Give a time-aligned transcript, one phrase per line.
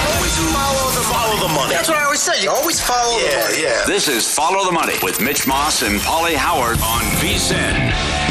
[0.00, 1.74] Always follow the, follow the money.
[1.74, 2.42] That's what I always say.
[2.42, 3.62] You always follow yeah, the money.
[3.62, 3.84] Yeah.
[3.86, 8.30] This is Follow the Money with Mitch Moss and Pauly Howard on VSIN.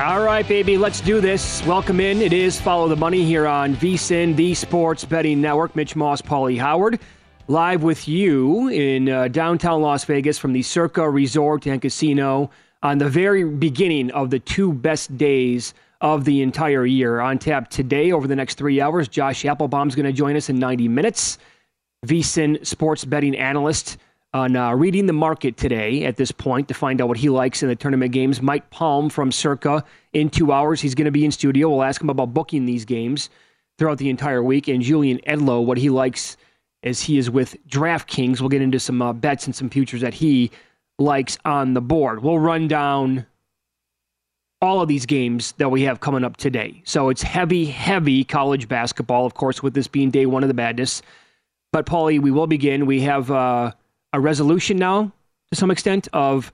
[0.00, 1.64] All right, baby, let's do this.
[1.66, 2.22] Welcome in.
[2.22, 5.76] It is Follow the Money here on VSIN, the Sports Betting Network.
[5.76, 6.98] Mitch Moss, Pauly Howard,
[7.46, 12.50] live with you in uh, downtown Las Vegas from the Circa Resort and Casino
[12.82, 17.20] on the very beginning of the two best days of the entire year.
[17.20, 20.58] On tap today over the next three hours, Josh Applebaum's going to join us in
[20.58, 21.38] 90 minutes.
[22.06, 23.98] VSIN sports betting analyst
[24.32, 27.62] on uh, reading the market today at this point to find out what he likes
[27.62, 28.40] in the tournament games.
[28.40, 29.82] Mike Palm from Circa
[30.12, 30.80] in two hours.
[30.80, 31.68] He's going to be in studio.
[31.70, 33.30] We'll ask him about booking these games
[33.78, 34.68] throughout the entire week.
[34.68, 36.36] And Julian Edlow, what he likes
[36.82, 38.40] as he is with DraftKings.
[38.40, 40.50] We'll get into some uh, bets and some futures that he
[40.98, 42.22] likes on the board.
[42.22, 43.26] We'll run down
[44.60, 46.82] all of these games that we have coming up today.
[46.84, 50.54] So it's heavy, heavy college basketball, of course, with this being day one of the
[50.54, 51.00] madness.
[51.72, 52.86] But, Pauly, we will begin.
[52.86, 53.72] We have uh,
[54.12, 55.12] a resolution now,
[55.52, 56.52] to some extent, of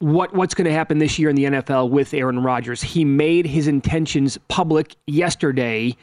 [0.00, 2.82] what what's going to happen this year in the NFL with Aaron Rodgers.
[2.82, 5.96] He made his intentions public yesterday,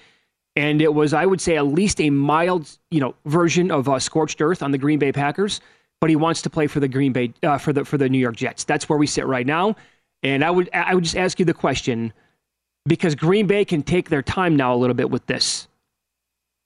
[0.56, 4.00] and it was, I would say, at least a mild, you know, version of uh,
[4.00, 5.62] scorched earth on the Green Bay Packers
[6.00, 8.20] but he wants to play for the Green Bay uh, for the for the New
[8.20, 8.64] York Jets.
[8.64, 9.76] That's where we sit right now.
[10.24, 12.14] And I would I would just ask you the question
[12.86, 15.68] because Green Bay can take their time now a little bit with this.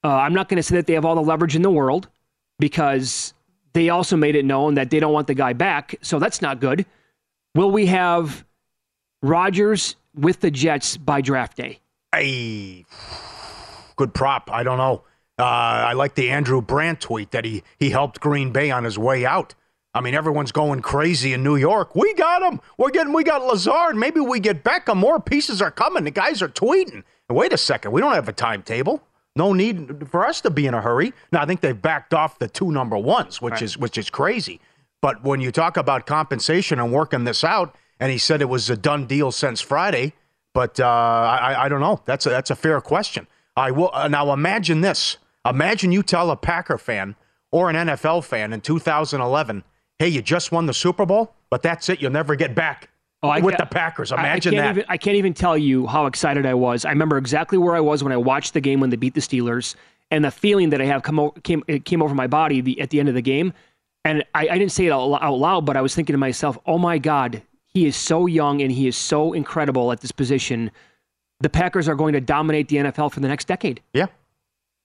[0.04, 2.08] Uh, I'm not going to say that they have all the leverage in the world
[2.58, 3.34] because
[3.72, 6.60] they also made it known that they don't want the guy back, so that's not
[6.60, 6.84] good.
[7.54, 8.44] Will we have
[9.22, 11.80] Rodgers with the Jets by draft day?
[12.12, 12.84] Hey,
[13.96, 14.50] good prop.
[14.52, 15.04] I don't know.
[15.42, 18.96] Uh, I like the Andrew Brandt tweet that he he helped Green Bay on his
[18.96, 19.56] way out.
[19.92, 21.96] I mean, everyone's going crazy in New York.
[21.96, 22.60] We got him.
[22.78, 23.12] We're getting.
[23.12, 23.96] We got Lazard.
[23.96, 24.98] Maybe we get Beckham.
[24.98, 26.04] More pieces are coming.
[26.04, 27.02] The guys are tweeting.
[27.28, 27.90] Wait a second.
[27.90, 29.02] We don't have a timetable.
[29.34, 31.12] No need for us to be in a hurry.
[31.32, 33.62] Now I think they've backed off the two number ones, which right.
[33.62, 34.60] is which is crazy.
[35.00, 38.70] But when you talk about compensation and working this out, and he said it was
[38.70, 40.12] a done deal since Friday.
[40.54, 42.00] But uh, I, I don't know.
[42.04, 43.26] That's a, that's a fair question.
[43.56, 45.16] I will uh, now imagine this.
[45.44, 47.16] Imagine you tell a Packer fan
[47.50, 49.64] or an NFL fan in 2011,
[49.98, 52.00] hey, you just won the Super Bowl, but that's it.
[52.00, 52.88] You'll never get back
[53.22, 54.12] oh, I with the Packers.
[54.12, 54.70] Imagine I, I that.
[54.70, 56.84] Even, I can't even tell you how excited I was.
[56.84, 59.20] I remember exactly where I was when I watched the game when they beat the
[59.20, 59.74] Steelers
[60.10, 62.80] and the feeling that I have come over, came, it came over my body the,
[62.80, 63.52] at the end of the game.
[64.04, 66.58] And I, I didn't say it out, out loud, but I was thinking to myself,
[66.66, 70.70] oh my God, he is so young and he is so incredible at this position.
[71.40, 73.80] The Packers are going to dominate the NFL for the next decade.
[73.92, 74.06] Yeah.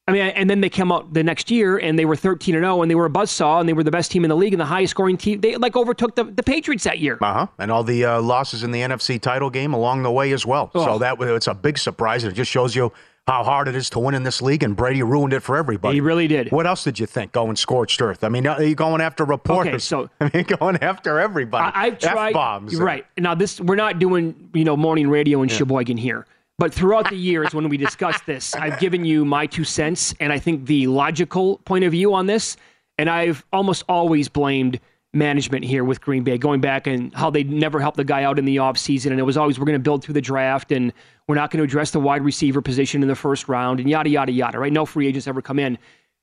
[0.08, 2.64] I mean, and then they came out the next year and they were 13 and
[2.64, 4.54] 0 and they were a buzzsaw and they were the best team in the league
[4.54, 5.42] and the highest scoring team.
[5.42, 7.18] They like overtook the, the Patriots that year.
[7.22, 7.48] Uh huh.
[7.58, 10.72] And all the uh, losses in the NFC title game along the way as well.
[10.74, 10.86] Oh.
[10.86, 12.24] So that it's a big surprise.
[12.24, 12.94] It just shows you
[13.28, 15.96] how hard it is to win in this league, and Brady ruined it for everybody.
[15.96, 16.50] He really did.
[16.50, 18.24] What else did you think going scorched earth?
[18.24, 19.92] I mean, are you going after reporters?
[19.92, 21.72] Okay, so I mean, going after everybody.
[21.76, 22.76] I, have tried F-bombs.
[22.78, 25.56] Right now, this we're not doing you know morning radio in yeah.
[25.56, 26.26] Sheboygan here.
[26.58, 30.34] But throughout the years, when we discussed this, I've given you my two cents and
[30.34, 32.58] I think the logical point of view on this.
[32.98, 34.80] And I've almost always blamed
[35.14, 38.40] management here with Green Bay, going back and how they never helped the guy out
[38.40, 39.12] in the offseason.
[39.12, 40.92] And it was always, we're going to build through the draft and
[41.28, 44.10] we're not going to address the wide receiver position in the first round and yada,
[44.10, 44.74] yada, yada, right?
[44.74, 45.78] No free agents ever come in.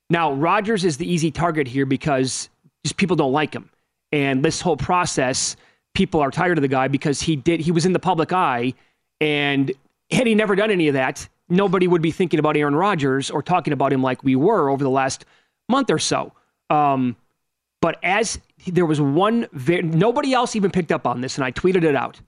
[0.09, 2.49] Now, Rodgers is the easy target here because
[2.83, 3.69] just people don't like him.
[4.11, 5.55] And this whole process,
[5.93, 8.73] people are tired of the guy because he did, he was in the public eye.
[9.21, 9.71] And
[10.11, 13.41] had he never done any of that, nobody would be thinking about Aaron Rodgers or
[13.41, 15.25] talking about him like we were over the last
[15.69, 16.33] month or so.
[16.69, 17.15] Um,
[17.81, 21.83] but as there was one, nobody else even picked up on this, and I tweeted
[21.83, 22.19] it out.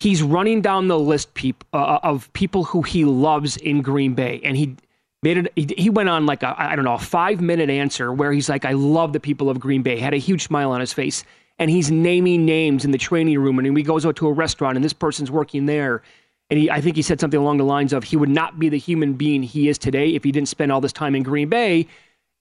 [0.00, 4.40] He's running down the list peop, uh, of people who he loves in Green Bay,
[4.42, 4.76] and he
[5.22, 5.52] made it.
[5.56, 8.48] He, he went on like a I don't know a five minute answer where he's
[8.48, 11.24] like, "I love the people of Green Bay." Had a huge smile on his face,
[11.58, 14.76] and he's naming names in the training room, and he goes out to a restaurant,
[14.76, 16.02] and this person's working there,
[16.50, 18.68] and he, I think he said something along the lines of, "He would not be
[18.68, 21.48] the human being he is today if he didn't spend all this time in Green
[21.48, 21.86] Bay."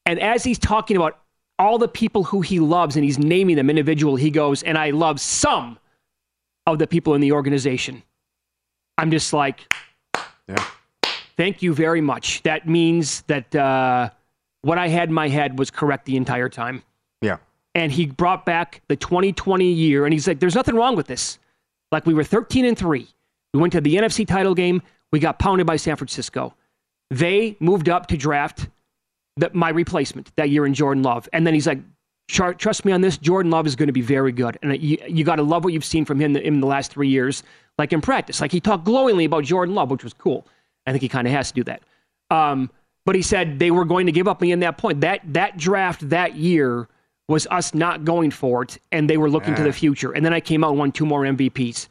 [0.06, 1.20] And as he's talking about
[1.60, 4.90] all the people who he loves and he's naming them individual, he goes, and I
[4.90, 5.78] love some
[6.66, 8.04] of the people in the organization.
[8.98, 9.74] I'm just like,
[10.48, 10.64] yeah.
[11.38, 12.44] thank you very much.
[12.44, 14.10] That means that uh,
[14.62, 16.84] what I had in my head was correct the entire time.
[17.22, 17.38] Yeah.
[17.76, 21.40] And he brought back the 2020 year, and he's like, there's nothing wrong with this.
[21.92, 23.08] Like we were 13 and 3.
[23.54, 24.82] We went to the NFC title game.
[25.12, 26.54] We got pounded by San Francisco.
[27.12, 28.68] They moved up to draft
[29.38, 31.30] the, my replacement that year in Jordan Love.
[31.34, 31.80] And then he's like,
[32.28, 34.58] trust me on this, Jordan Love is going to be very good.
[34.64, 37.10] And you, you got to love what you've seen from him in the last three
[37.10, 37.44] years,
[37.78, 38.42] like in practice.
[38.42, 40.48] Like he talked glowingly about Jordan Love, which was cool.
[40.88, 41.84] I think he kind of has to do that.
[42.32, 42.70] Um,
[43.06, 45.02] but he said they were going to give up me in that point.
[45.02, 46.88] That that draft that year
[47.28, 49.58] was us not going for it, and they were looking yeah.
[49.58, 50.14] to the future.
[50.14, 51.88] And then I came out and won two more MVPs.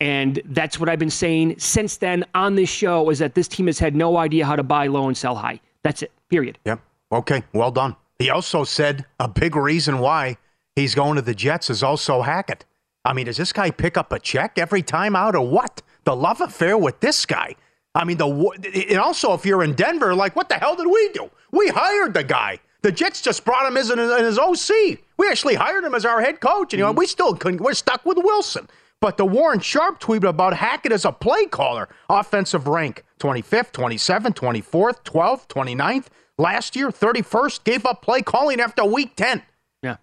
[0.00, 3.66] And that's what I've been saying since then on this show is that this team
[3.66, 5.60] has had no idea how to buy low and sell high.
[5.82, 6.10] That's it.
[6.30, 6.58] Period.
[6.64, 6.80] Yep.
[7.12, 7.42] Okay.
[7.52, 7.96] Well done.
[8.18, 10.36] He also said a big reason why
[10.74, 12.64] he's going to the Jets is also Hackett.
[13.04, 15.82] I mean, does this guy pick up a check every time out or what?
[16.04, 17.54] The love affair with this guy.
[17.94, 21.10] I mean, the and also if you're in Denver, like what the hell did we
[21.12, 21.30] do?
[21.50, 22.60] We hired the guy.
[22.82, 24.98] The Jets just brought him as an, as OC.
[25.18, 27.60] We actually hired him as our head coach, and you know we still couldn't.
[27.60, 28.68] We're stuck with Wilson.
[29.00, 34.34] But the Warren Sharp tweet about Hackett as a play caller, offensive rank 25th, 27th,
[34.34, 36.06] 24th, 12th, 29th.
[36.36, 39.42] Last year, 31st, gave up play calling after week 10.
[39.82, 39.96] Yeah.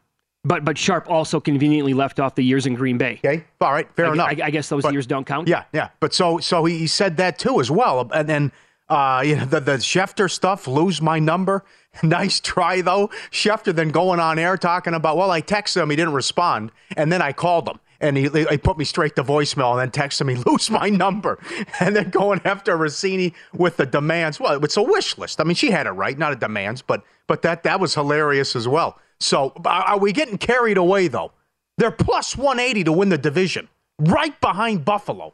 [0.44, 3.20] But but Sharp also conveniently left off the years in Green Bay.
[3.24, 3.44] Okay.
[3.62, 3.88] All right.
[3.96, 4.28] Fair I, enough.
[4.30, 5.48] I, I guess those but, years don't count.
[5.48, 5.66] Yeah.
[5.74, 5.90] Yeah.
[6.00, 8.10] But so so he, he said that too as well.
[8.12, 8.52] And then
[8.90, 11.66] uh, you know, the, the Schefter stuff, lose my number.
[12.04, 13.10] nice try, though.
[13.32, 16.72] Schefter then going on air talking about, well, I texted him, he didn't respond.
[16.96, 19.92] And then I called him and he, he put me straight to voicemail and then
[19.92, 21.40] texted me, lose my number.
[21.80, 24.40] And then going after Russini with the demands.
[24.40, 25.40] Well, it's a wish list.
[25.40, 28.56] I mean, she had it right, not a demands, but but that that was hilarious
[28.56, 29.00] as well.
[29.20, 31.32] So are we getting carried away though?
[31.78, 33.68] They're plus 180 to win the division,
[34.00, 35.34] right behind Buffalo.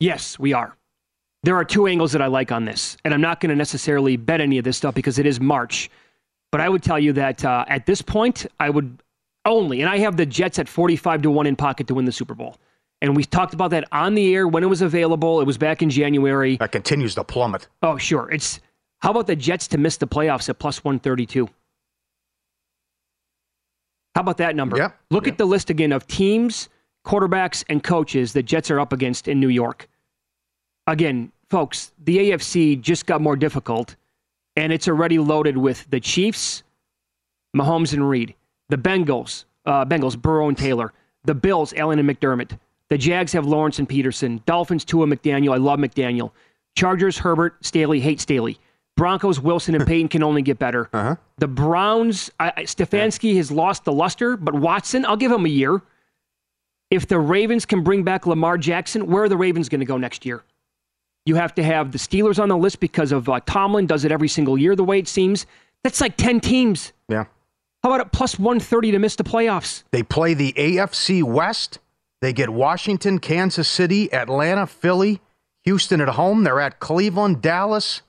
[0.00, 0.76] Yes, we are.
[1.42, 4.16] There are two angles that I like on this, and I'm not going to necessarily
[4.16, 5.90] bet any of this stuff because it is March.
[6.50, 8.98] But I would tell you that uh, at this point, I would
[9.46, 12.12] only, and I have the Jets at 45 to 1 in pocket to win the
[12.12, 12.56] Super Bowl.
[13.00, 15.40] And we talked about that on the air when it was available.
[15.40, 16.56] It was back in January.
[16.56, 17.68] That continues to plummet.
[17.82, 18.30] Oh, sure.
[18.30, 18.60] It's
[19.00, 21.48] how about the Jets to miss the playoffs at plus 132?
[24.14, 24.78] How about that number?
[24.78, 24.92] Yeah.
[25.10, 25.32] Look yeah.
[25.32, 26.70] at the list again of teams,
[27.04, 29.88] quarterbacks, and coaches the Jets are up against in New York.
[30.86, 33.96] Again, folks, the AFC just got more difficult,
[34.56, 36.62] and it's already loaded with the Chiefs,
[37.54, 38.34] Mahomes and Reid
[38.68, 40.92] the Bengals, uh, Bengals, Burrow and Taylor.
[41.24, 42.58] The Bills, Allen and McDermott.
[42.88, 44.40] The Jags have Lawrence and Peterson.
[44.46, 45.52] Dolphins, Tua McDaniel.
[45.52, 46.30] I love McDaniel.
[46.76, 48.60] Chargers, Herbert, Staley, hate Staley.
[48.96, 50.88] Broncos, Wilson and Payton can only get better.
[50.92, 51.16] Uh-huh.
[51.38, 53.36] The Browns, I, Stefanski yeah.
[53.36, 55.82] has lost the luster, but Watson, I'll give him a year.
[56.90, 59.96] If the Ravens can bring back Lamar Jackson, where are the Ravens going to go
[59.96, 60.44] next year?
[61.26, 64.12] You have to have the Steelers on the list because of uh, Tomlin does it
[64.12, 65.44] every single year, the way it seems.
[65.82, 66.92] That's like 10 teams.
[67.08, 67.24] Yeah.
[67.86, 69.84] How about at plus 130 to miss the playoffs?
[69.92, 71.78] They play the AFC West.
[72.20, 75.20] They get Washington, Kansas City, Atlanta, Philly,
[75.62, 76.42] Houston at home.
[76.42, 78.02] They're at Cleveland, Dallas,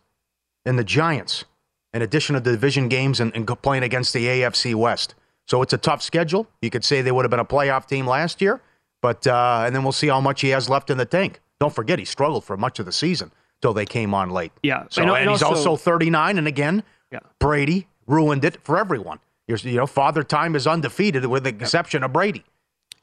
[0.65, 1.45] and the Giants,
[1.93, 5.13] in addition to the division games and, and playing against the AFC West.
[5.45, 6.47] So it's a tough schedule.
[6.63, 8.59] You could say they would have been a playoff team last year,
[9.03, 11.39] but uh, and then we'll see how much he has left in the tank.
[11.59, 13.31] Don't forget, he struggled for much of the season
[13.61, 14.53] till they came on late.
[14.63, 14.85] Yeah.
[14.89, 16.81] So and, and he's also, also 39, and again,
[17.11, 17.19] yeah.
[17.37, 19.19] Brady ruined it for everyone.
[19.47, 22.43] You're, you know, Father Time is undefeated with the exception of Brady.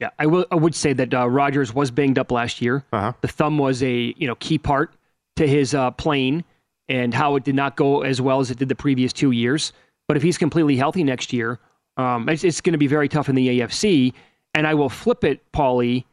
[0.00, 2.84] Yeah, I, will, I would say that uh, Rodgers was banged up last year.
[2.92, 3.12] Uh-huh.
[3.20, 4.92] The thumb was a you know key part
[5.36, 6.44] to his uh, playing
[6.88, 9.72] and how it did not go as well as it did the previous two years.
[10.06, 11.58] But if he's completely healthy next year,
[11.96, 14.12] Um, it's, it's going to be very tough in the AFC.
[14.52, 16.04] And I will flip it, Pauly,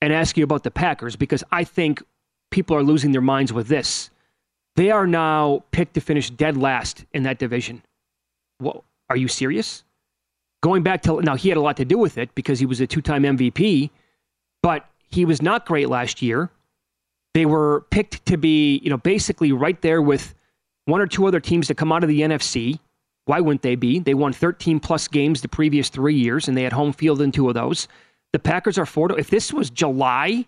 [0.00, 2.02] and ask you about the Packers because I think
[2.50, 4.10] people are losing their minds with this.
[4.76, 7.82] They are now picked to finish dead last in that division.
[8.60, 9.84] Well, are you serious?
[10.62, 12.80] Going back to now, he had a lot to do with it because he was
[12.80, 13.90] a two time MVP,
[14.62, 16.50] but he was not great last year.
[17.34, 20.34] They were picked to be, you know, basically right there with
[20.86, 22.78] one or two other teams that come out of the NFC.
[23.26, 23.98] Why wouldn't they be?
[23.98, 27.32] They won 13 plus games the previous three years, and they had home field in
[27.32, 27.88] two of those.
[28.32, 29.08] The Packers are four.
[29.08, 30.44] To, if this was July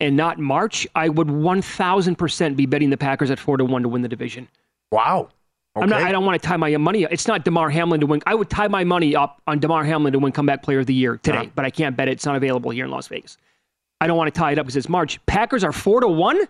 [0.00, 3.88] and not March, I would 1,000% be betting the Packers at four to one to
[3.88, 4.48] win the division.
[4.90, 5.28] Wow.
[5.78, 5.84] Okay.
[5.84, 7.04] I'm not, I don't want to tie my money.
[7.04, 7.12] up.
[7.12, 8.22] It's not Damar Hamlin to win.
[8.26, 10.94] I would tie my money up on Damar Hamlin to win Comeback Player of the
[10.94, 11.50] Year today, uh-huh.
[11.54, 12.12] but I can't bet it.
[12.12, 13.38] It's not available here in Las Vegas.
[14.00, 15.24] I don't want to tie it up because it's March.
[15.26, 16.40] Packers are four to one.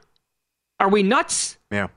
[0.81, 1.59] Are we nuts?
[1.71, 1.89] Yeah.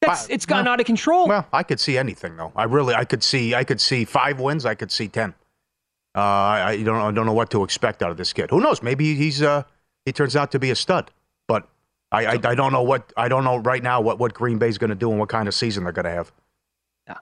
[0.00, 1.26] That's it's gotten well, out of control.
[1.26, 2.52] Well, I could see anything though.
[2.54, 4.64] I really, I could see, I could see five wins.
[4.64, 5.34] I could see ten.
[6.14, 8.50] Uh, I, I don't, I don't know what to expect out of this kid.
[8.50, 8.82] Who knows?
[8.82, 9.64] Maybe he's, uh,
[10.04, 11.10] he turns out to be a stud.
[11.46, 11.68] But
[12.10, 14.78] I, I, I don't know what, I don't know right now what, what Green Bay's
[14.78, 16.32] going to do and what kind of season they're going to have.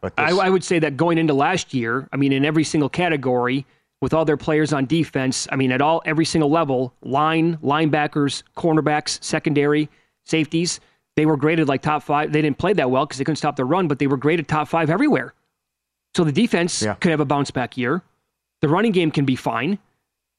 [0.03, 2.89] This, I, I would say that going into last year, I mean, in every single
[2.89, 3.67] category,
[4.03, 8.43] with all their players on defense, I mean, at all every single level, line, linebackers,
[8.57, 9.89] cornerbacks, secondary,
[10.25, 10.81] safeties
[11.17, 12.31] they were graded like top five.
[12.31, 14.47] They didn't play that well because they couldn't stop the run, but they were graded
[14.47, 15.35] top five everywhere.
[16.15, 16.95] So the defense yeah.
[16.95, 18.03] could have a bounce back year.
[18.61, 19.79] The running game can be fine.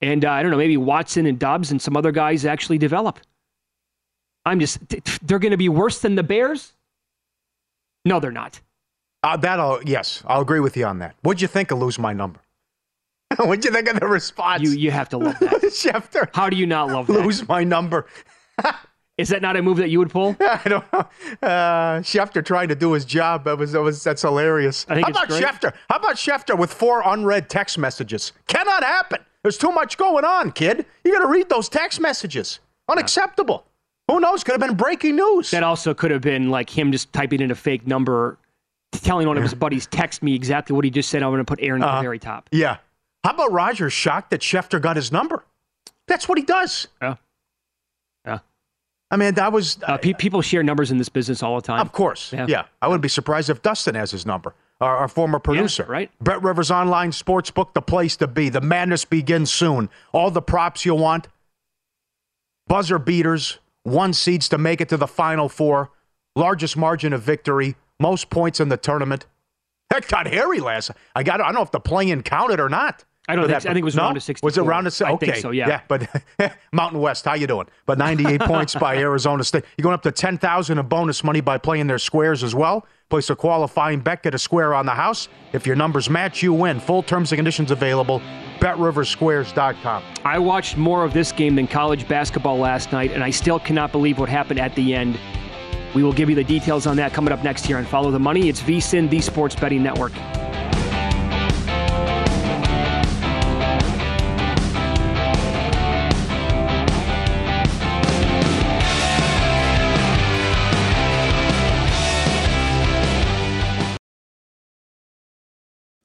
[0.01, 3.20] And uh, I don't know, maybe Watson and Doubs and some other guys actually develop.
[4.46, 4.80] I'm just,
[5.25, 6.74] they're going to be worse than the Bears?
[8.06, 8.62] No, they're not.
[9.24, 11.15] Uh, that'll, yes, I'll agree with you on that.
[11.21, 12.39] What'd you think of lose my number?
[13.38, 14.62] What'd you think of the response?
[14.63, 15.51] You, you have to love that.
[15.63, 16.29] Schefter.
[16.33, 17.13] How do you not love that?
[17.25, 18.05] Lose my number.
[19.17, 20.36] Is that not a move that you would pull?
[20.39, 21.00] I don't know.
[21.41, 23.45] Uh, Schefter trying to do his job.
[23.45, 24.86] That was, that was that's hilarious.
[24.88, 25.43] How about great.
[25.43, 25.74] Schefter?
[25.89, 28.31] How about Schefter with four unread text messages?
[28.47, 29.19] Cannot happen.
[29.41, 30.86] There's too much going on, kid.
[31.03, 32.59] You got to read those text messages.
[32.88, 33.65] Unacceptable.
[33.65, 34.15] Yeah.
[34.15, 34.43] Who knows?
[34.43, 35.51] Could have been breaking news.
[35.51, 38.38] That also could have been like him just typing in a fake number,
[38.91, 41.24] telling one of his buddies, "Text me exactly what he just said.
[41.24, 42.01] I'm going to put Aaron uh, at the uh-huh.
[42.01, 42.77] very top." Yeah.
[43.24, 45.44] How about Rodgers shocked that Schefter got his number?
[46.08, 46.88] That's what he does.
[47.01, 47.15] Yeah.
[48.25, 48.39] Yeah.
[49.12, 49.77] I mean, that was.
[49.84, 51.82] Uh, pe- people share numbers in this business all the time.
[51.82, 52.32] Of course.
[52.32, 52.46] Yeah.
[52.48, 52.65] yeah.
[52.82, 55.84] I wouldn't be surprised if Dustin has his number, our, our former producer.
[55.88, 56.12] Yeah, right.
[56.22, 58.50] Bet Rivers Online Sportsbook, the place to be.
[58.50, 59.89] The madness begins soon.
[60.13, 61.27] All the props you want,
[62.67, 65.91] buzzer beaters, one seeds to make it to the Final Four,
[66.36, 69.25] largest margin of victory, most points in the tournament.
[69.89, 70.92] That got hairy last.
[71.16, 71.39] I got.
[71.42, 73.06] I don't know if the play-in counted or not.
[73.30, 73.62] I don't think.
[73.62, 74.04] That, I think it was no?
[74.04, 74.48] round of 64.
[74.48, 75.16] Was it round of 64?
[75.16, 75.27] Okay.
[75.27, 75.51] I think so.
[75.51, 75.68] Yeah.
[75.68, 75.82] Yeah.
[75.88, 77.68] But Mountain West, how you doing?
[77.86, 79.66] But 98 points by Arizona State.
[79.77, 82.86] You're going up to 10,000 in bonus money by playing their squares as well.
[83.10, 85.30] Place a qualifying bet, get a square on the house.
[85.54, 86.80] If your numbers match, you win.
[86.80, 88.22] Full terms and conditions available.
[88.60, 90.04] BetRiversSquares.com.
[90.25, 93.92] I watched more of this game than college basketball last night, and I still cannot
[93.92, 95.18] believe what happened at the end.
[95.96, 98.20] We will give you the details on that coming up next here and Follow the
[98.20, 98.50] Money.
[98.50, 100.13] It's VSIN, the Sports Betting Network.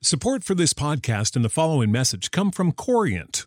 [0.05, 3.47] Support for this podcast and the following message come from Corient.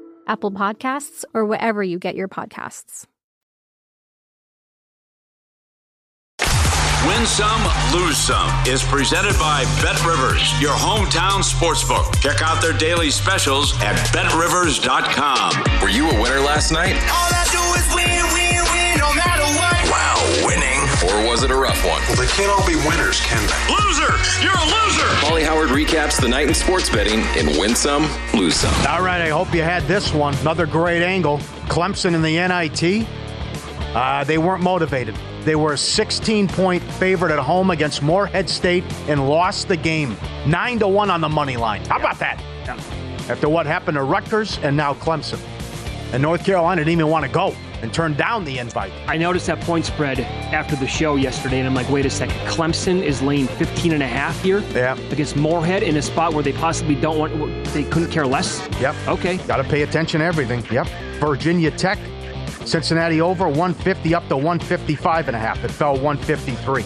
[0.27, 3.05] Apple Podcasts, or wherever you get your podcasts.
[7.07, 7.63] Win Some,
[7.93, 12.21] Lose Some is presented by Bet Rivers, your hometown sportsbook.
[12.21, 15.81] Check out their daily specials at betrivers.com.
[15.81, 16.93] Were you a winner last night?
[17.09, 18.50] All I do is win, win,
[21.41, 22.01] Or was it a rough one?
[22.03, 23.73] Well, they can't all be winners, can they?
[23.73, 24.13] Loser!
[24.43, 25.07] You're a loser!
[25.25, 28.73] Pauly Howard recaps the night in sports betting in Win Some, Lose Some.
[28.87, 30.35] All right, I hope you had this one.
[30.35, 31.39] Another great angle.
[31.67, 33.07] Clemson in the NIT.
[33.95, 35.15] Uh, they weren't motivated.
[35.43, 40.15] They were a 16 point favorite at home against Morehead State and lost the game.
[40.45, 41.83] 9 to 1 on the money line.
[41.85, 42.39] How about that?
[43.29, 45.39] After what happened to Rutgers and now Clemson.
[46.13, 48.93] And North Carolina didn't even want to go and turned down the invite.
[49.07, 52.35] I noticed that point spread after the show yesterday, and I'm like, wait a second.
[52.47, 54.97] Clemson is laying 15 and a half here yeah.
[55.09, 58.67] against Morehead in a spot where they possibly don't want, they couldn't care less.
[58.79, 58.95] Yep.
[59.07, 59.37] Okay.
[59.37, 60.65] Got to pay attention to everything.
[60.71, 60.87] Yep.
[61.19, 61.99] Virginia Tech
[62.65, 65.63] Cincinnati over 150 up to 155 and a half.
[65.63, 66.83] It fell 153.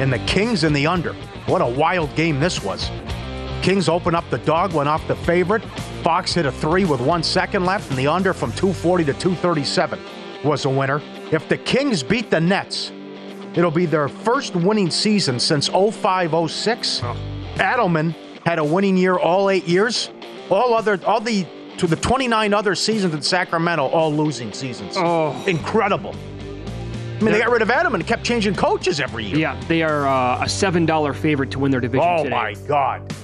[0.00, 1.12] And the Kings in the under.
[1.46, 2.90] What a wild game this was.
[3.62, 5.62] Kings open up the dog, went off the favorite.
[6.02, 10.00] Fox hit a three with one second left, and the under from 240 to 237
[10.44, 11.02] was a winner.
[11.32, 12.92] If the Kings beat the Nets,
[13.54, 17.00] it'll be their first winning season since 05 06.
[17.02, 17.16] Oh.
[17.56, 18.14] Adelman
[18.46, 20.10] had a winning year all eight years.
[20.50, 21.46] All other, all the
[21.78, 24.94] to the 29 other seasons in Sacramento, all losing seasons.
[24.96, 26.14] Oh, incredible!
[26.14, 29.36] I mean, they got rid of Adam and kept changing coaches every year.
[29.36, 32.06] Yeah, they are uh, a seven dollar favorite to win their division.
[32.06, 32.34] Oh today.
[32.34, 33.14] my God,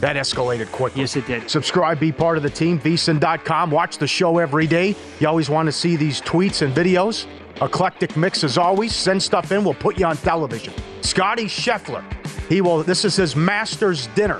[0.00, 1.00] that escalated quickly.
[1.00, 1.48] Yes, it did.
[1.50, 2.78] Subscribe, be part of the team.
[2.78, 3.70] VSIN.com.
[3.70, 4.94] Watch the show every day.
[5.20, 7.26] You always want to see these tweets and videos.
[7.62, 8.94] Eclectic mix as always.
[8.94, 9.64] Send stuff in.
[9.64, 10.74] We'll put you on television.
[11.00, 12.04] Scotty Scheffler.
[12.48, 12.82] He will.
[12.82, 14.38] This is his master's dinner.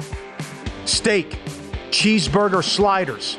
[0.85, 1.38] Steak,
[1.90, 3.38] cheeseburger sliders,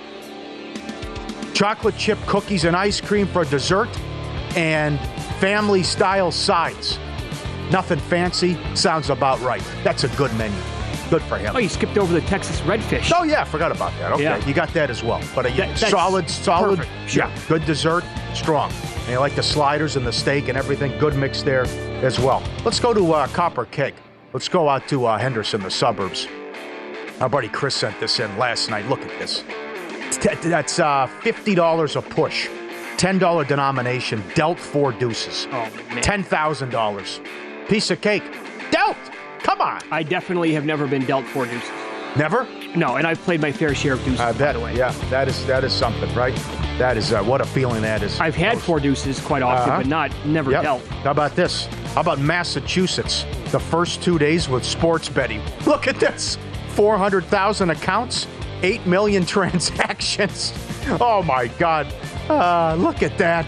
[1.53, 3.89] chocolate chip cookies and ice cream for dessert,
[4.58, 4.99] and
[5.39, 6.99] family style sides.
[7.71, 8.58] Nothing fancy.
[8.75, 9.63] Sounds about right.
[9.84, 10.60] That's a good menu.
[11.09, 11.55] Good for him.
[11.55, 13.11] Oh, you skipped over the Texas redfish.
[13.15, 14.11] Oh yeah, forgot about that.
[14.13, 14.45] Okay, Yeah.
[14.45, 15.21] you got that as well.
[15.33, 17.09] But a That- solid, solid, perfect.
[17.09, 17.23] Sure.
[17.25, 18.71] yeah, good dessert, strong.
[19.03, 20.97] And you like the sliders and the steak and everything.
[20.99, 21.63] Good mix there
[22.03, 22.43] as well.
[22.65, 23.93] Let's go to uh, Copper Keg.
[24.33, 26.27] Let's go out to uh, Henderson, the suburbs.
[27.21, 28.85] Our buddy Chris sent this in last night.
[28.87, 29.43] Look at this.
[30.11, 32.49] T- That's uh, fifty dollars a push,
[32.97, 34.21] ten dollar denomination.
[34.35, 35.47] Dealt four deuces.
[35.51, 35.69] Oh
[36.01, 37.21] ten thousand dollars.
[37.69, 38.23] Piece of cake.
[38.71, 38.97] Dealt.
[39.39, 39.82] Come on.
[39.91, 41.69] I definitely have never been dealt four deuces.
[42.15, 42.47] Never.
[42.76, 44.19] No, and I've played my fair share of deuces.
[44.19, 44.60] I by bet.
[44.62, 44.76] way.
[44.76, 46.36] Yeah, that is that is something, right?
[46.78, 48.19] That is uh, what a feeling that is.
[48.19, 49.80] I've had four deuces quite often, Uh-huh.
[49.82, 50.63] but not never Yep.
[50.63, 50.88] dealt.
[50.88, 51.65] How about this?
[51.93, 53.26] How about Massachusetts?
[53.52, 55.41] The first two days with sports betting.
[55.65, 56.38] Look at this:
[56.69, 58.28] four hundred thousand accounts,
[58.63, 60.54] eight million transactions.
[61.00, 61.88] Oh my God!
[62.30, 63.45] Uh, look at that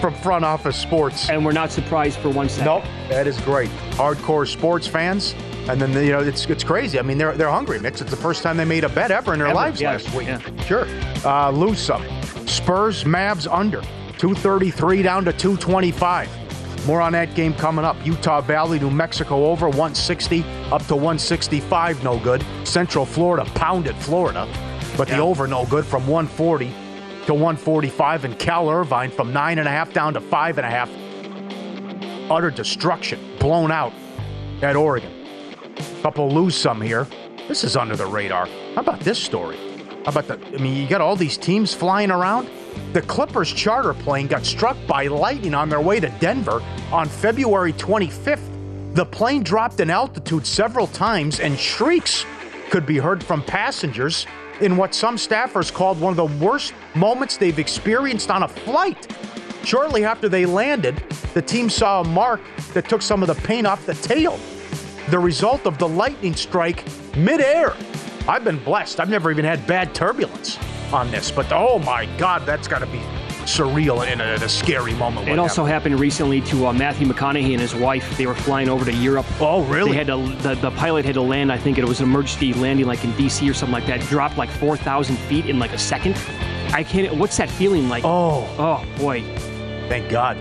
[0.00, 1.28] from front office sports.
[1.30, 2.66] And we're not surprised for one second.
[2.66, 3.70] Nope, that is great.
[3.92, 5.34] Hardcore sports fans.
[5.68, 6.98] And then you know it's it's crazy.
[6.98, 8.00] I mean they're they're hungry, Mix.
[8.00, 10.14] It's the first time they made a bet ever in their Ever, lives yeah, last
[10.14, 10.28] week.
[10.28, 10.38] yeah.
[10.64, 10.86] Sure.
[11.24, 12.04] Uh, lose some.
[12.46, 13.80] Spurs Mavs under
[14.18, 16.86] 233 down to 225.
[16.86, 17.96] More on that game coming up.
[18.06, 22.04] Utah Valley, New Mexico over 160 up to 165.
[22.04, 22.44] No good.
[22.62, 24.46] Central Florida pounded Florida,
[24.96, 26.72] but the over no good from 140
[27.26, 30.70] to 145, and Cal Irvine from nine and a half down to five and a
[30.70, 30.90] half.
[32.30, 33.92] Utter destruction, blown out
[34.62, 35.12] at Oregon.
[36.02, 37.06] Couple lose some here.
[37.48, 38.46] This is under the radar.
[38.74, 39.56] How about this story?
[40.04, 40.40] How about the?
[40.54, 42.48] I mean, you got all these teams flying around.
[42.92, 46.62] The Clippers charter plane got struck by lightning on their way to Denver
[46.92, 48.94] on February 25th.
[48.94, 52.24] The plane dropped in altitude several times, and shrieks
[52.70, 54.26] could be heard from passengers
[54.60, 59.12] in what some staffers called one of the worst moments they've experienced on a flight.
[59.64, 60.96] Shortly after they landed,
[61.34, 62.40] the team saw a mark
[62.72, 64.38] that took some of the paint off the tail.
[65.10, 66.84] The result of the lightning strike
[67.16, 67.74] midair.
[68.28, 69.00] I've been blessed.
[69.00, 70.58] I've never even had bad turbulence
[70.92, 73.00] on this, but oh my God, that's got to be
[73.46, 75.28] surreal and a, a scary moment.
[75.28, 75.92] It also happened.
[75.92, 78.16] happened recently to uh, Matthew McConaughey and his wife.
[78.16, 79.26] They were flying over to Europe.
[79.40, 79.92] Oh, really?
[79.92, 80.16] They had to.
[80.42, 81.52] The, the pilot had to land.
[81.52, 84.00] I think it was an emergency landing, like in DC or something like that.
[84.00, 86.16] Dropped like four thousand feet in like a second.
[86.72, 87.16] I can't.
[87.16, 88.04] What's that feeling like?
[88.04, 89.22] Oh, oh boy.
[89.88, 90.36] Thank God.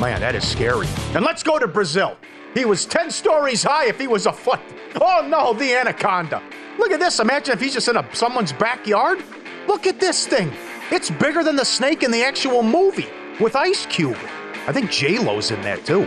[0.00, 0.86] Man, that is scary.
[1.14, 2.16] And let's go to Brazil.
[2.54, 4.60] He was 10 stories high if he was a foot.
[5.00, 6.42] Oh no, the anaconda.
[6.78, 7.18] Look at this.
[7.18, 9.22] Imagine if he's just in a, someone's backyard.
[9.66, 10.52] Look at this thing.
[10.90, 13.08] It's bigger than the snake in the actual movie
[13.40, 14.16] with Ice Cube.
[14.66, 16.00] I think J Lo's in that too.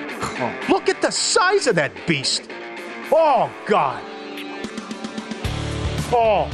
[0.70, 2.50] Look at the size of that beast.
[3.12, 4.02] Oh God.
[6.14, 6.50] Oh,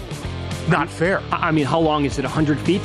[0.69, 1.19] not fair.
[1.31, 2.25] I I mean, how long is it?
[2.25, 2.81] hundred feet?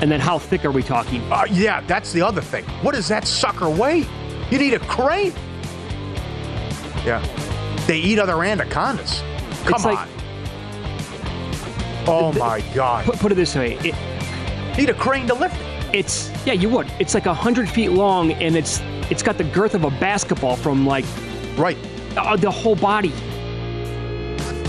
[0.00, 1.22] And then how thick are we talking?
[1.32, 2.64] Uh, yeah, that's the other thing.
[2.82, 4.04] What does that sucker weigh?
[4.50, 5.32] You need a crane.
[7.04, 7.24] Yeah.
[7.86, 9.22] They eat other anacondas.
[9.64, 10.08] Come It's like- on.
[12.08, 13.04] oh my God.
[13.04, 13.74] Put, put it this way.
[13.84, 13.94] It,
[14.76, 15.94] need a crane to lift it.
[15.94, 16.90] It's yeah, you would.
[16.98, 18.80] It's like hundred feet long, and it's
[19.10, 21.04] it's got the girth of a basketball from like
[21.56, 21.76] right
[22.16, 23.10] uh, the whole body.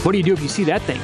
[0.01, 0.99] What do you do if you see that thing?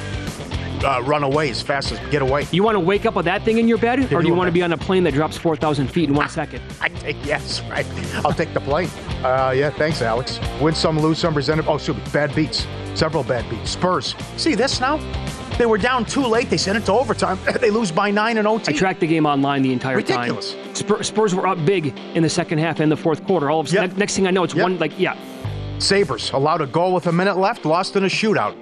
[0.84, 2.46] Uh, run away as fast as get away.
[2.52, 4.48] You want to wake up with that thing in your bed, or do you want
[4.48, 6.62] to be on a plane that drops four thousand feet in one second?
[6.80, 7.86] I take yes, right.
[8.24, 8.90] I'll take the plane.
[9.22, 10.38] Uh, yeah, thanks, Alex.
[10.60, 11.32] Win some, lose some.
[11.32, 11.66] Presented.
[11.66, 12.66] Oh, super bad beats.
[12.94, 13.70] Several bad beats.
[13.70, 14.14] Spurs.
[14.36, 14.98] See this now?
[15.60, 16.48] They were down too late.
[16.48, 17.38] They sent it to overtime.
[17.60, 18.72] they lose by nine and OT.
[18.72, 20.54] I tracked the game online the entire Ridiculous.
[20.54, 20.74] time.
[20.74, 23.50] Spurs, Spurs were up big in the second half and the fourth quarter.
[23.50, 25.18] All of a sudden, next thing I know, it's one like yeah.
[25.78, 28.56] Sabres allowed a goal with a minute left, lost in a shootout.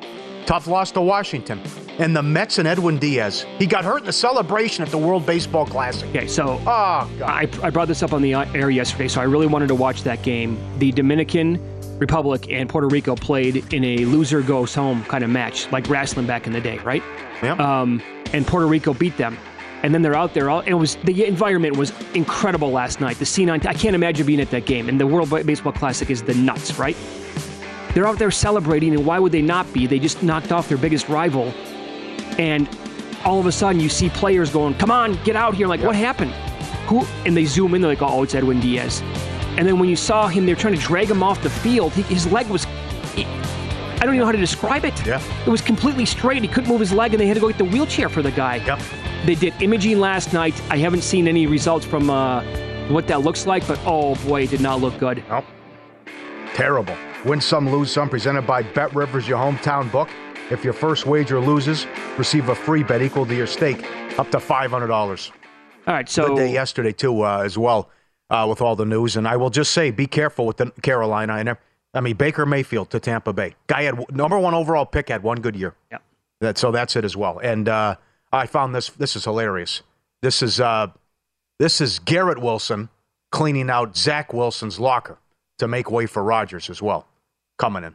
[0.44, 1.60] Tough loss to Washington.
[2.00, 3.46] And the Mets and Edwin Diaz.
[3.60, 6.08] He got hurt in the celebration at the World Baseball Classic.
[6.08, 7.22] Okay, so oh, God.
[7.22, 10.02] I, I brought this up on the air yesterday, so I really wanted to watch
[10.02, 10.58] that game.
[10.80, 15.70] The Dominican Republic and Puerto Rico played in a loser goes home kind of match,
[15.72, 17.02] like wrestling back in the day, right?
[17.42, 17.52] Yeah.
[17.54, 19.38] Um, and Puerto Rico beat them.
[19.82, 20.50] And then they're out there.
[20.50, 23.18] All, it was the environment was incredible last night.
[23.18, 24.88] The C9, I can't imagine being at that game.
[24.88, 26.96] And the World Baseball Classic is the nuts, right?
[27.94, 29.86] They're out there celebrating, and why would they not be?
[29.86, 31.52] They just knocked off their biggest rival,
[32.38, 32.68] and
[33.24, 35.96] all of a sudden you see players going, "Come on, get out here!" Like, what
[35.96, 36.32] happened?
[36.88, 37.04] Who?
[37.24, 39.02] And they zoom in, they're like, "Oh, it's Edwin Diaz."
[39.58, 41.92] And then when you saw him, they're trying to drag him off the field.
[41.92, 42.64] He, his leg was.
[43.14, 44.94] he- I don't even know how to describe it.
[45.04, 45.20] Yeah.
[45.44, 46.40] It was completely straight.
[46.42, 48.30] He couldn't move his leg, and they had to go get the wheelchair for the
[48.30, 48.56] guy.
[48.64, 48.78] Yep.
[49.26, 50.54] They did imaging last night.
[50.70, 52.44] I haven't seen any results from uh,
[52.88, 55.24] what that looks like, but oh boy, it did not look good.
[55.28, 55.44] Nope.
[56.54, 56.94] Terrible.
[57.24, 58.08] Win some, lose some.
[58.08, 60.08] Presented by Bet Rivers, your hometown book.
[60.50, 61.84] If your first wager loses,
[62.16, 63.84] receive a free bet equal to your stake,
[64.18, 65.32] up to five hundred dollars.
[65.88, 67.90] All right, so Good day yesterday too, uh, as well,
[68.30, 69.16] uh, with all the news.
[69.16, 71.34] And I will just say, be careful with the Carolina.
[71.34, 71.56] I,
[71.96, 73.54] I mean, Baker Mayfield to Tampa Bay.
[73.66, 75.74] Guy had number one overall pick, had one good year.
[75.90, 76.02] Yep.
[76.40, 77.38] That so that's it as well.
[77.38, 77.96] And uh,
[78.32, 78.90] I found this.
[78.90, 79.82] This is hilarious.
[80.22, 80.88] This is uh,
[81.58, 82.90] this is Garrett Wilson
[83.32, 85.18] cleaning out Zach Wilson's locker
[85.58, 87.06] to make way for Rodgers as well,
[87.58, 87.94] coming in.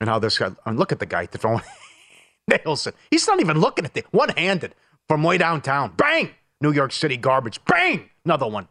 [0.00, 1.62] And how this guy, I mean, look at the guy throwing
[2.48, 2.94] nails it.
[3.10, 4.74] He's not even looking at the one handed
[5.08, 5.92] from way downtown.
[5.96, 6.30] Bang!
[6.62, 7.62] New York City garbage.
[7.66, 8.08] Bang!
[8.24, 8.68] Another one.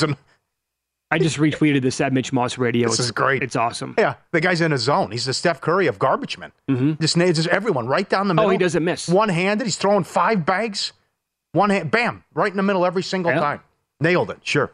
[0.00, 0.16] Him.
[1.10, 2.86] I just retweeted this at Mitch Moss Radio.
[2.88, 3.42] This It's- is great.
[3.42, 3.94] It's awesome.
[3.98, 5.10] Yeah, the guy's in his zone.
[5.10, 6.52] He's the Steph Curry of garbage men.
[6.68, 6.92] Mm-hmm.
[7.02, 8.48] Just just everyone right down the middle.
[8.48, 9.08] Oh, he doesn't miss.
[9.08, 9.64] One handed.
[9.64, 10.92] He's throwing five bags.
[11.52, 13.40] One hand, bam, right in the middle every single Yeah.
[13.40, 13.60] time.
[14.00, 14.38] Nailed it.
[14.44, 14.70] Sure.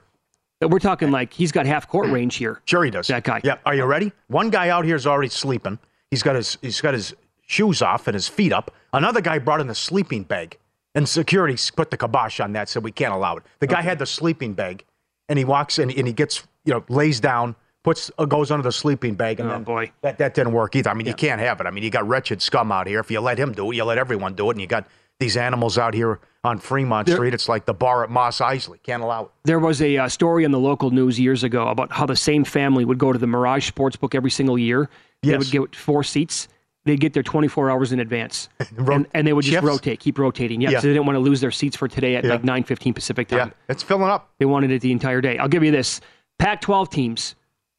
[0.61, 2.61] We're talking like he's got half court range here.
[2.66, 3.07] Sure he does.
[3.07, 3.40] That guy.
[3.45, 3.57] Yeah.
[3.64, 4.12] Are you ready?
[4.29, 5.79] One guy out here is already sleeping.
[6.11, 7.14] He's got his he's got his
[7.47, 8.71] shoes off and his feet up.
[8.92, 10.59] Another guy brought in a sleeping bag,
[10.95, 12.69] and security put the kibosh on that.
[12.69, 13.42] Said we can't allow it.
[13.61, 14.85] The guy had the sleeping bag,
[15.29, 18.62] and he walks in and he gets you know lays down, puts uh, goes under
[18.62, 19.93] the sleeping bag, and Oh, then boy.
[20.03, 20.91] that that didn't work either.
[20.91, 21.67] I mean, you can't have it.
[21.67, 23.01] I mean, you got wretched scum out here.
[23.01, 24.87] If you let him do it, you let everyone do it, and you got
[25.19, 27.33] these animals out here on Fremont There- Street.
[27.35, 28.83] It's like the bar at Mos Eisley.
[28.83, 29.31] Can't allow it.
[29.45, 32.45] There was a uh, story in the local news years ago about how the same
[32.45, 34.89] family would go to the Mirage Sportsbook every single year.
[35.23, 35.33] Yes.
[35.33, 36.49] They would get four seats.
[36.87, 39.66] They'd get there 24 hours in advance, and, and they would just shifts?
[39.66, 40.61] rotate, keep rotating.
[40.61, 40.81] Yeah, Yeah.
[40.81, 42.31] so they didn't want to lose their seats for today at Yeah.
[42.33, 43.38] like 9:15 Pacific time.
[43.49, 44.31] Yeah, it's filling up.
[44.38, 45.37] They wanted it the entire day.
[45.38, 46.01] I'll give you this:
[46.38, 47.35] Pac-12 teams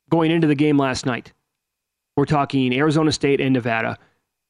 [0.09, 1.33] going into the game last night.
[2.15, 3.97] We're talking Arizona State and Nevada.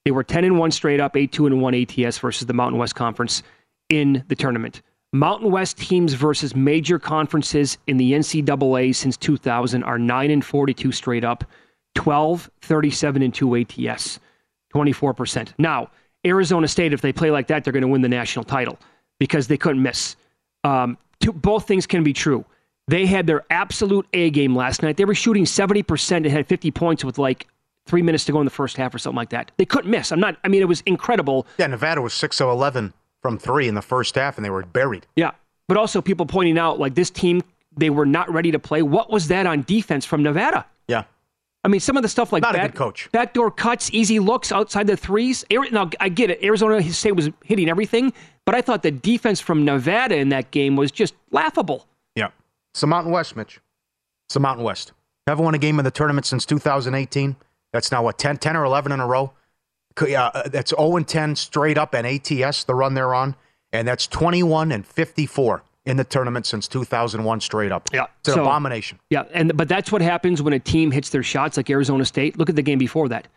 [0.06, 2.80] They were 10 and 1 straight up, 8 2 and 1 ATS versus the Mountain
[2.80, 3.44] West Conference
[3.90, 4.82] in the tournament.
[5.14, 10.92] Mountain West teams versus major conferences in the NCAA since 2000 are 9 and 42
[10.92, 11.44] straight up,
[11.96, 14.20] 12, 37 and 2 ATS,
[14.74, 15.50] 24%.
[15.58, 15.90] Now,
[16.26, 18.78] Arizona State, if they play like that, they're going to win the national title
[19.20, 20.16] because they couldn't miss.
[20.64, 22.46] Um, two, both things can be true.
[22.88, 24.98] They had their absolute A game last night.
[24.98, 27.48] They were shooting 70% and had 50 points with like
[27.86, 29.52] three minutes to go in the first half or something like that.
[29.58, 30.12] They couldn't miss.
[30.12, 31.48] I'm not, I mean, it was incredible.
[31.58, 34.64] Yeah, Nevada was 6 of 11 from three in the first half, and they were
[34.64, 35.06] buried.
[35.16, 35.32] Yeah.
[35.68, 37.42] But also people pointing out like this team,
[37.76, 38.82] they were not ready to play.
[38.82, 40.66] What was that on defense from Nevada?
[40.88, 41.04] Yeah.
[41.68, 43.10] I mean, some of the stuff like Not a good coach.
[43.12, 45.44] backdoor cuts, easy looks outside the threes.
[45.52, 46.42] Now, I get it.
[46.42, 48.14] Arizona State was hitting everything,
[48.46, 51.86] but I thought the defense from Nevada in that game was just laughable.
[52.16, 52.30] Yeah.
[52.72, 53.60] It's the Mountain West, Mitch.
[54.28, 54.94] It's the Mountain West.
[55.28, 57.36] Haven't won a game in the tournament since 2018.
[57.74, 59.34] That's now, what, 10, 10 or 11 in a row?
[60.08, 63.36] Yeah, uh, that's 0 and 10 straight up and ATS, the run they're on.
[63.74, 67.90] And that's 21 and 54 in the tournament since 2001 straight up.
[67.94, 68.06] Yeah.
[68.20, 69.00] It's an So- abomination.
[69.10, 72.38] Yeah, and but that's what happens when a team hits their shots like Arizona State.
[72.38, 73.28] Look at the game before that.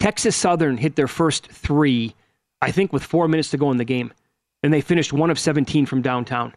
[0.00, 2.14] Texas Southern hit their first three,
[2.60, 4.12] I think, with four minutes to go in the game,
[4.62, 6.54] and they finished one of 17 from downtown,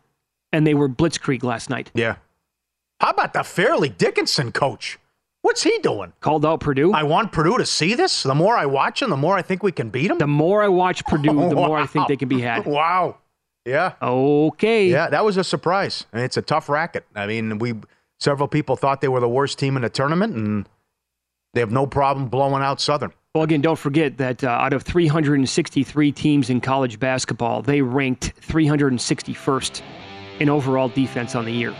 [0.51, 1.91] and they were blitzkrieg last night.
[1.93, 2.15] Yeah.
[2.99, 4.97] How about the Fairleigh Dickinson coach?
[5.43, 6.13] What's he doing?
[6.21, 6.91] Called out Purdue.
[6.91, 8.23] I want Purdue to see this.
[8.23, 10.17] The more I watch him, the more I think we can beat them.
[10.17, 12.65] The more I watch Purdue, the more I think they can be had.
[12.65, 13.17] Wow.
[13.65, 13.93] Yeah.
[14.01, 14.89] Okay.
[14.89, 16.05] Yeah, that was a surprise.
[16.13, 17.05] And it's a tough racket.
[17.15, 17.73] I mean, we
[18.19, 20.69] several people thought they were the worst team in the tournament, and
[21.53, 23.11] they have no problem blowing out Southern.
[23.33, 28.33] Well, again, don't forget that uh, out of 363 teams in college basketball, they ranked
[28.41, 29.81] 361st
[30.39, 31.75] in overall defense on the year.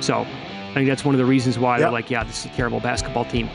[0.00, 2.54] So I think that's one of the reasons why they're like, yeah, this is a
[2.56, 3.48] terrible basketball team.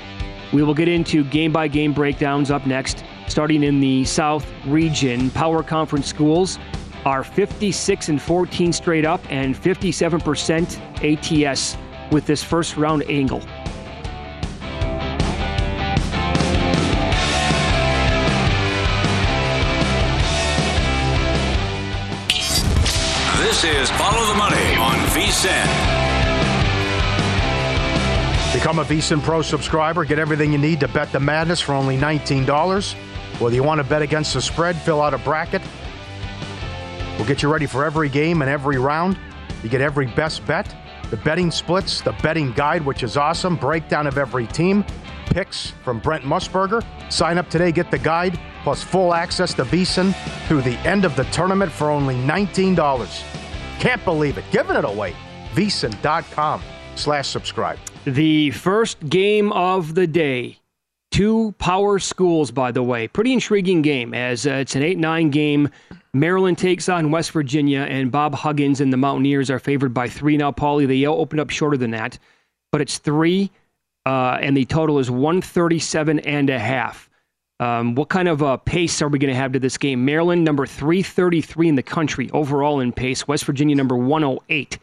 [0.54, 3.04] We will get into game by game breakdowns up next.
[3.28, 6.58] Starting in the South region, Power Conference schools
[7.06, 11.78] are 56 and 14 straight up and 57% ATS
[12.12, 13.42] with this first round angle.
[23.40, 26.00] This is Follow the Money on VSIN.
[28.54, 30.06] Become a VSiN Pro subscriber.
[30.06, 32.96] Get everything you need to bet the madness for only $19.
[33.40, 35.62] Whether you want to bet against the spread, fill out a bracket.
[37.20, 39.20] We'll get you ready for every game and every round.
[39.62, 40.74] You get every best bet,
[41.10, 44.86] the betting splits, the betting guide, which is awesome, breakdown of every team,
[45.26, 46.82] picks from Brent Musburger.
[47.12, 50.16] Sign up today, get the guide, plus full access to VSiN
[50.48, 53.22] through the end of the tournament for only $19.
[53.80, 54.46] Can't believe it.
[54.50, 55.14] Giving it away.
[55.56, 56.62] VSiN.com
[56.96, 57.80] slash subscribe.
[58.06, 60.60] The first game of the day.
[61.12, 63.10] Two power schools, by the way.
[63.10, 65.70] Pretty intriguing game as uh, it's an 8 9 game.
[66.14, 70.38] Maryland takes on West Virginia, and Bob Huggins and the Mountaineers are favored by three.
[70.38, 72.18] Now, Pauly, they all opened up shorter than that,
[72.72, 73.52] but it's three,
[74.06, 77.10] uh, and the total is 137 and a half.
[77.60, 80.06] Um, what kind of uh, pace are we going to have to this game?
[80.06, 83.28] Maryland, number 333 in the country overall in pace.
[83.28, 84.80] West Virginia, number 108.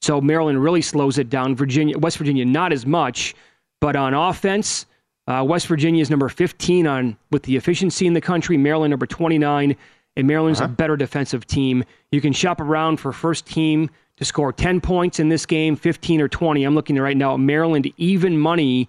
[0.00, 1.56] So Maryland really slows it down.
[1.56, 3.34] Virginia, West Virginia, not as much,
[3.80, 4.86] but on offense,
[5.26, 8.56] uh, West Virginia is number 15 on with the efficiency in the country.
[8.56, 9.76] Maryland number 29,
[10.16, 11.84] and Maryland's a better defensive team.
[12.10, 16.20] You can shop around for first team to score 10 points in this game, 15
[16.20, 16.64] or 20.
[16.64, 17.36] I'm looking right now.
[17.36, 18.88] Maryland even money,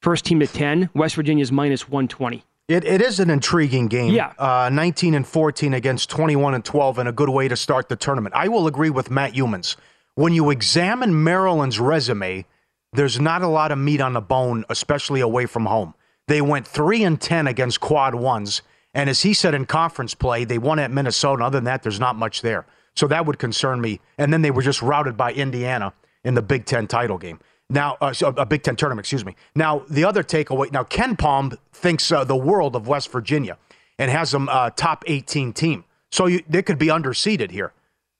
[0.00, 0.90] first team to 10.
[0.94, 2.44] West Virginia's minus 120.
[2.68, 4.12] It, it is an intriguing game.
[4.12, 4.32] Yeah.
[4.38, 7.94] Uh, 19 and 14 against 21 and 12, and a good way to start the
[7.96, 8.34] tournament.
[8.34, 9.76] I will agree with Matt Youmans.
[10.14, 12.44] When you examine Maryland's resume,
[12.92, 15.94] there's not a lot of meat on the bone, especially away from home.
[16.26, 18.62] They went 3 and 10 against quad ones,
[18.96, 21.44] and as he said in conference play, they won at Minnesota.
[21.44, 22.64] Other than that, there's not much there.
[22.96, 24.00] So that would concern me.
[24.16, 25.92] And then they were just routed by Indiana
[26.24, 27.38] in the Big Ten title game.
[27.68, 29.36] Now, uh, a Big Ten tournament, excuse me.
[29.54, 30.72] Now, the other takeaway.
[30.72, 33.58] Now, KenPom thinks uh, the world of West Virginia
[33.98, 35.84] and has them uh, top 18 team.
[36.10, 37.74] So you, they could be underseeded here.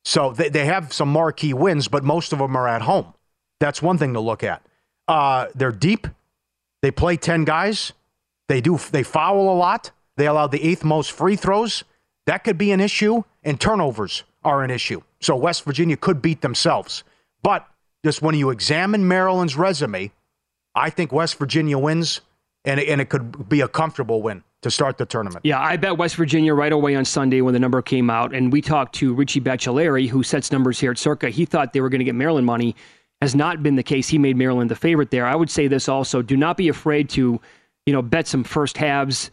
[0.04, 3.14] So they, they have some marquee wins, but most of them are at home.
[3.60, 4.60] That's one thing to look at.
[5.08, 6.06] Uh, they're deep.
[6.82, 7.94] They play 10 guys.
[8.48, 8.78] They do.
[8.90, 9.92] They foul a lot.
[10.16, 11.84] They allowed the eighth most free throws.
[12.26, 15.00] That could be an issue, and turnovers are an issue.
[15.20, 17.04] So West Virginia could beat themselves.
[17.42, 17.68] But
[18.04, 20.10] just when you examine Maryland's resume,
[20.74, 22.20] I think West Virginia wins,
[22.64, 25.44] and it, and it could be a comfortable win to start the tournament.
[25.44, 28.52] Yeah, I bet West Virginia right away on Sunday when the number came out, and
[28.52, 31.30] we talked to Richie Baccellieri, who sets numbers here at Circa.
[31.30, 32.74] He thought they were going to get Maryland money.
[33.22, 34.08] Has not been the case.
[34.08, 35.24] He made Maryland the favorite there.
[35.26, 37.40] I would say this also: do not be afraid to,
[37.86, 39.30] you know, bet some first halves.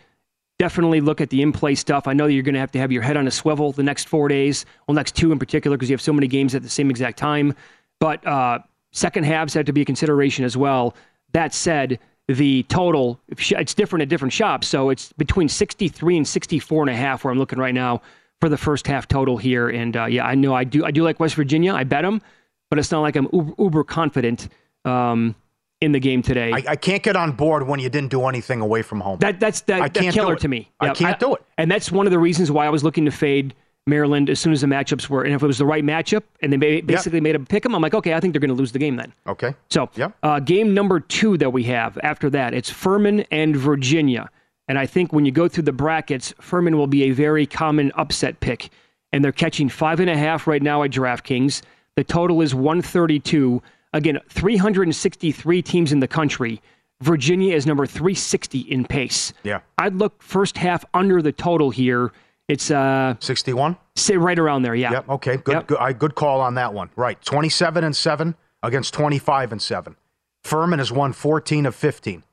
[0.59, 2.07] Definitely look at the in-play stuff.
[2.07, 4.07] I know you're going to have to have your head on a swivel the next
[4.07, 6.69] four days, well, next two in particular, because you have so many games at the
[6.69, 7.55] same exact time.
[7.99, 8.59] But uh,
[8.91, 10.95] second halves have to be a consideration as well.
[11.31, 16.83] That said, the total it's different at different shops so it's between 63 and 64
[16.83, 18.01] and a half where i'm looking right now
[18.39, 21.03] for the first half total here and uh, yeah i know i do i do
[21.03, 22.21] like west virginia i bet them
[22.69, 24.47] but it's not like i'm uber, uber confident
[24.85, 25.35] um,
[25.83, 28.61] in the game today I, I, can't get on board when you didn't do anything
[28.61, 31.43] away from home that that's that, I can't killer to me i can't do it
[31.57, 33.53] and that's one of the reasons why i was looking to fade
[33.85, 36.53] Maryland as soon as the matchups were, and if it was the right matchup, and
[36.53, 37.23] they basically yep.
[37.23, 38.95] made a pick them, I'm like, okay, I think they're going to lose the game
[38.95, 39.13] then.
[39.27, 39.53] Okay.
[39.69, 40.15] So, yep.
[40.23, 44.29] uh, game number two that we have after that, it's Furman and Virginia,
[44.67, 47.91] and I think when you go through the brackets, Furman will be a very common
[47.95, 48.69] upset pick,
[49.11, 51.61] and they're catching five and a half right now at DraftKings.
[51.95, 53.61] The total is 132.
[53.93, 56.61] Again, 363 teams in the country.
[57.01, 59.33] Virginia is number 360 in pace.
[59.43, 59.59] Yeah.
[59.77, 62.11] I'd look first half under the total here
[62.47, 63.77] it's uh 61.
[63.95, 64.91] Say right around there, yeah.
[64.91, 65.09] Yep.
[65.09, 65.37] Okay.
[65.37, 65.53] Good.
[65.53, 65.67] Yep.
[65.67, 65.77] Good.
[65.79, 66.89] I, good call on that one.
[66.95, 67.21] Right.
[67.21, 69.95] 27 and seven against 25 and seven.
[70.43, 72.23] Furman has won 14 of 15.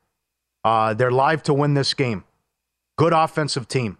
[0.63, 2.23] Uh, they're live to win this game.
[2.97, 3.97] Good offensive team.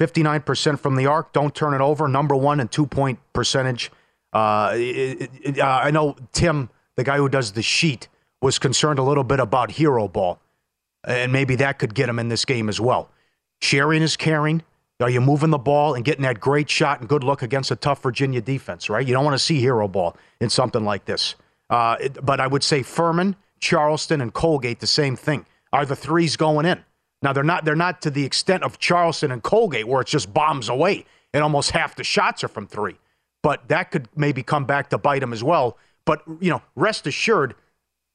[0.00, 1.32] 59% from the arc.
[1.32, 2.08] Don't turn it over.
[2.08, 3.90] Number one and two point percentage.
[4.32, 8.08] Uh, it, it, uh, I know Tim, the guy who does the sheet,
[8.40, 10.40] was concerned a little bit about hero ball,
[11.06, 13.10] and maybe that could get him in this game as well.
[13.60, 14.62] Sharing is caring.
[15.00, 17.76] Are you moving the ball and getting that great shot and good look against a
[17.76, 19.06] tough Virginia defense, right?
[19.06, 21.34] You don't want to see hero ball in something like this.
[21.70, 25.46] Uh, it, but I would say Furman, Charleston, and Colgate the same thing.
[25.72, 26.84] Are the threes going in?
[27.22, 27.64] Now they're not.
[27.64, 31.42] They're not to the extent of Charleston and Colgate where it's just bombs away and
[31.42, 32.96] almost half the shots are from three.
[33.42, 35.78] But that could maybe come back to bite them as well.
[36.04, 37.54] But you know, rest assured,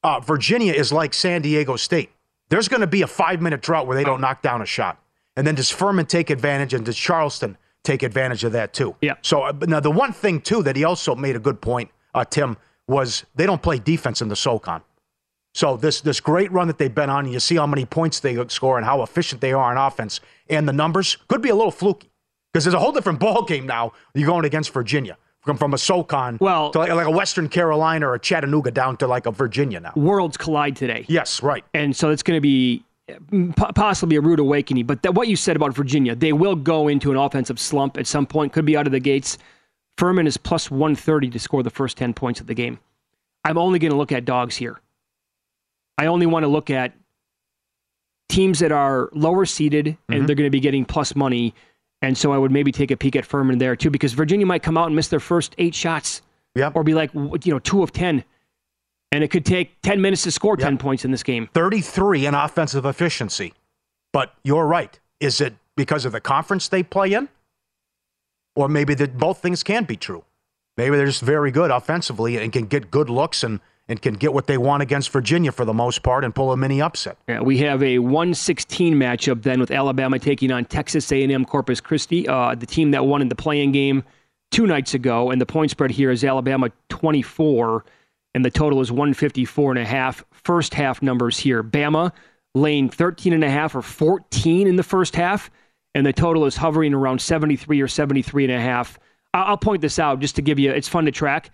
[0.04, 2.12] uh, Virginia is like San Diego State.
[2.50, 5.02] There's going to be a five minute drought where they don't knock down a shot.
[5.36, 8.96] And then does Furman take advantage and does Charleston take advantage of that too?
[9.02, 9.16] Yeah.
[9.22, 12.26] So uh, now the one thing too that he also made a good point, uh,
[12.26, 14.82] Tim, was they don't play defense in the SoCon.
[15.54, 18.20] So this this great run that they've been on, and you see how many points
[18.20, 20.20] they score and how efficient they are on offense,
[20.50, 22.12] and the numbers could be a little fluky
[22.54, 23.92] because there's a whole different ball game now.
[24.14, 25.18] You're going against Virginia
[25.48, 28.98] from from a SoCon well, to like, like, a Western Carolina or a Chattanooga down
[28.98, 29.94] to like a Virginia now.
[29.96, 31.06] Worlds collide today.
[31.08, 31.64] Yes, right.
[31.74, 32.84] And so it's going to be
[33.76, 34.86] possibly a rude awakening.
[34.86, 38.06] But that, what you said about Virginia, they will go into an offensive slump at
[38.06, 39.38] some point, could be out of the gates.
[39.98, 42.80] Furman is plus 130 to score the first 10 points of the game.
[43.44, 44.80] I'm only going to look at dogs here.
[45.98, 46.94] I only want to look at
[48.30, 50.26] teams that are lower seeded and mm-hmm.
[50.26, 51.56] they're going to be getting plus money.
[52.02, 54.64] And so I would maybe take a peek at Furman there too, because Virginia might
[54.64, 56.22] come out and miss their first eight shots.
[56.56, 56.76] Yep.
[56.76, 58.24] Or be like, you know, two of 10
[59.12, 61.50] and it could take 10 minutes to score 10 points in this game.
[61.54, 63.54] 33 in offensive efficiency.
[64.12, 65.00] But you're right.
[65.20, 67.30] Is it because of the conference they play in?
[68.56, 70.24] Or maybe that both things can be true.
[70.78, 74.34] Maybe they're just very good offensively and can get good looks and, and can get
[74.34, 77.18] what they want against Virginia for the most part and pull a mini upset.
[77.28, 82.28] Yeah, we have a 116 matchup then with Alabama taking on Texas A&M Corpus Christi,
[82.28, 84.04] uh, the team that won in the playing game
[84.52, 85.32] two nights ago.
[85.32, 87.86] And the point spread here is Alabama 24
[88.34, 90.24] and the total is 154 and a half.
[90.32, 91.64] First half numbers here.
[91.64, 92.12] Bama
[92.54, 95.50] laying 13 and a half or 14 in the first half,
[95.96, 99.00] and the total is hovering around 73 or 73 and a half.
[99.34, 101.50] I'll point this out just to give you it's fun to track.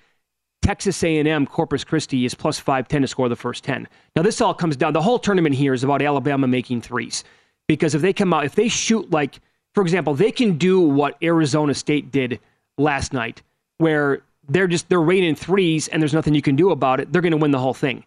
[0.64, 3.88] Texas A&M Corpus Christi is plus 510 to score the first 10.
[4.16, 7.24] Now this all comes down the whole tournament here is about Alabama making threes.
[7.68, 9.40] Because if they come out if they shoot like
[9.74, 12.40] for example, they can do what Arizona State did
[12.78, 13.42] last night
[13.78, 17.12] where they're just they're raining threes and there's nothing you can do about it.
[17.12, 18.06] They're going to win the whole thing.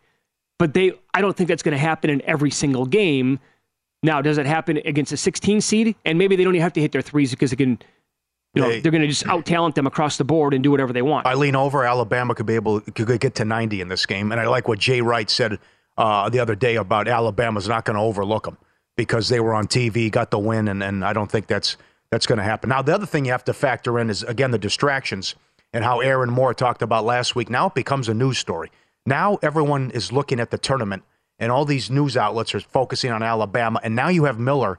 [0.59, 3.39] But they I don't think that's going to happen in every single game.
[4.03, 5.97] Now, does it happen against a 16 seed?
[6.05, 7.79] And maybe they don't even have to hit their threes because they can
[8.57, 10.71] you know, they, are going to just out talent them across the board and do
[10.71, 11.27] whatever they want.
[11.27, 11.85] I lean over.
[11.85, 14.79] Alabama could be able could get to 90 in this game, and I like what
[14.79, 15.59] Jay Wright said
[15.97, 18.59] uh, the other day about Alabama's not going to overlook them
[18.97, 21.77] because they were on TV, got the win, and, and I don't think that's
[22.11, 22.71] that's going to happen.
[22.71, 25.35] Now, the other thing you have to factor in is again the distractions
[25.73, 27.51] and how Aaron Moore talked about last week.
[27.51, 28.71] Now it becomes a news story.
[29.05, 31.03] Now everyone is looking at the tournament,
[31.39, 33.81] and all these news outlets are focusing on Alabama.
[33.83, 34.79] And now you have Miller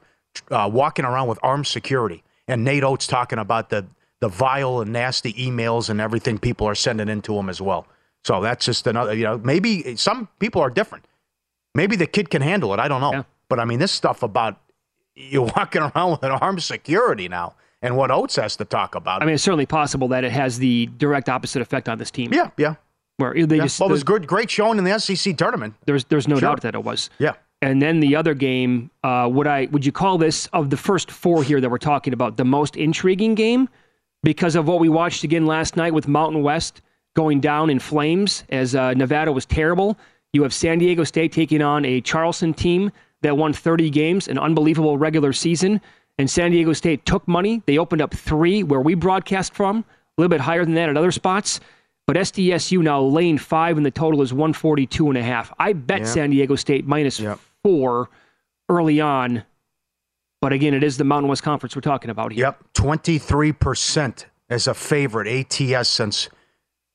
[0.50, 3.86] uh, walking around with armed security, and Nate Oats talking about the
[4.20, 7.86] the vile and nasty emails and everything people are sending into him as well.
[8.24, 9.14] So that's just another.
[9.14, 11.06] You know, maybe some people are different.
[11.76, 12.80] Maybe the kid can handle it.
[12.80, 13.12] I don't know.
[13.14, 13.24] Yeah.
[13.50, 14.60] But I mean, this stuff about
[15.16, 19.22] you walking around with an armed security now and what Oats has to talk about.
[19.22, 22.34] I mean, it's certainly possible that it has the direct opposite effect on this team.
[22.34, 22.76] yeah, yeah.
[23.18, 23.64] Where they yeah.
[23.64, 25.74] just well, it was good, great showing in the SEC tournament.
[25.86, 26.50] there's there's no Sure.
[26.50, 27.10] doubt that it was.
[27.20, 27.34] Yeah.
[27.62, 31.10] And then the other game, uh, would I would you call this of the first
[31.10, 33.68] four here that we're talking about the most intriguing game
[34.24, 36.82] because of what we watched again last night with Mountain West
[37.16, 39.98] going down in flames as uh, Nevada was terrible.
[40.34, 42.92] You have San Diego State taking on a Charleston team
[43.22, 45.82] that won 30 games, an unbelievable regular season.
[46.20, 47.64] And San Diego State took money.
[47.66, 49.84] They opened up three where we broadcast from, a
[50.22, 51.60] little bit higher than that at other spots.
[52.06, 55.52] But SDSU now lane five, and the total is 142 and a half.
[55.60, 56.08] I bet.
[56.08, 57.20] San Diego State minus
[57.64, 58.10] four
[58.70, 59.44] early on.
[60.42, 62.46] But again, it is the Mountain West Conference we're talking about here.
[62.46, 66.30] Yep, twenty three percent as a favorite ATS since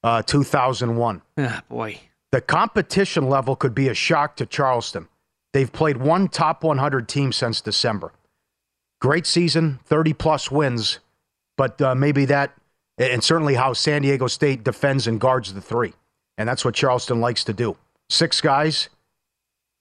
[0.04, 1.22] uh, two thousand one.
[1.36, 1.98] Ah, boy.
[2.30, 5.08] The competition level could be a shock to Charleston.
[5.52, 8.12] They've played one top 100 team since December.
[9.02, 11.00] Great season, 30 plus wins,
[11.58, 12.54] but uh, maybe that,
[12.96, 15.92] and certainly how San Diego State defends and guards the three.
[16.38, 17.76] And that's what Charleston likes to do.
[18.08, 18.88] Six guys,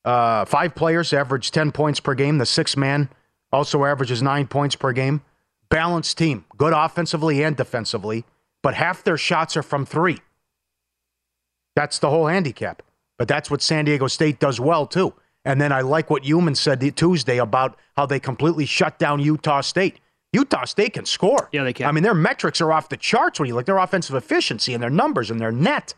[0.05, 2.37] uh, five players average 10 points per game.
[2.37, 3.09] The six man
[3.51, 5.21] also averages nine points per game.
[5.69, 8.25] Balanced team, good offensively and defensively,
[8.61, 10.17] but half their shots are from three.
[11.75, 12.83] That's the whole handicap.
[13.17, 15.13] But that's what San Diego State does well, too.
[15.45, 19.61] And then I like what Youmans said Tuesday about how they completely shut down Utah
[19.61, 19.99] State.
[20.33, 21.49] Utah State can score.
[21.51, 21.87] Yeah, they can.
[21.87, 24.81] I mean, their metrics are off the charts when you look their offensive efficiency and
[24.81, 25.93] their numbers and their net.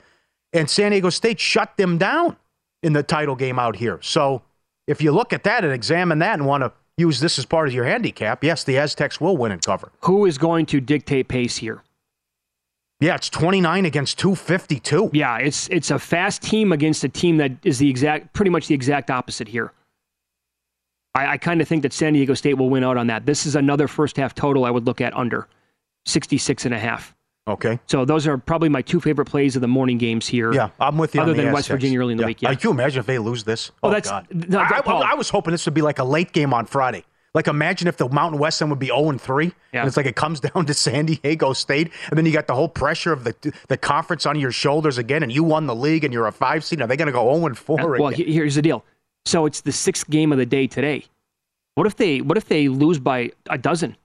[0.52, 2.38] And San Diego State shut them down
[2.84, 4.00] in the title game out here.
[4.02, 4.44] So
[4.88, 7.68] if you look at that and examine that and want to use this as part
[7.68, 9.92] of your handicap, yes, the Aztecs will win and cover.
[10.02, 11.82] Who is going to dictate pace here?
[13.00, 15.10] Yeah, it's 29 against 252.
[15.14, 18.68] Yeah, it's it's a fast team against a team that is the exact, pretty much
[18.68, 19.74] the exact opposite here.
[21.16, 23.26] I, I kind of think that San Diego State will win out on that.
[23.26, 25.48] This is another first half total I would look at under
[26.06, 27.14] 66 and a half.
[27.48, 27.80] Okay.
[27.88, 30.54] So those are probably my two favorite plays of the morning games here.
[30.54, 31.22] Yeah, I'm with you.
[31.22, 32.28] Other than West Virginia early in the Yeah.
[32.28, 32.42] week.
[32.42, 32.54] Yeah.
[32.54, 33.72] Can you imagine if they lose this?
[33.84, 34.28] Oh, Oh, that's- God.
[34.32, 34.82] th- I.
[34.86, 37.04] I- I was hoping this would be like a late game on Friday.
[37.34, 39.54] Like imagine if the Mountain West then would be 0 and 3.
[39.74, 39.80] Yeah.
[39.82, 42.54] And it's like it comes down to San Diego State, and then you got the
[42.56, 43.36] whole pressure of the
[43.68, 46.64] the conference on your shoulders again, and you won the league and you're a five
[46.64, 46.80] seed.
[46.82, 48.26] Are they gonna go 0 and 4 well, again?
[48.26, 48.86] he- here's the deal.
[49.26, 51.06] So it's the sixth game of the day today.
[51.76, 53.98] What if they what if they lose by a dozen?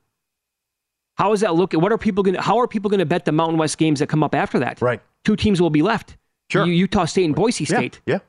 [1.18, 1.80] How is that looking?
[1.80, 3.98] What are people going to how are people going to bet the Mountain West games
[3.98, 4.80] that come up after that?
[4.80, 5.00] Right.
[5.24, 6.16] Two teams will be left.
[6.48, 6.64] Sure.
[6.64, 8.00] U- Utah State and Boise State.
[8.06, 8.14] Yeah.
[8.14, 8.20] yeah.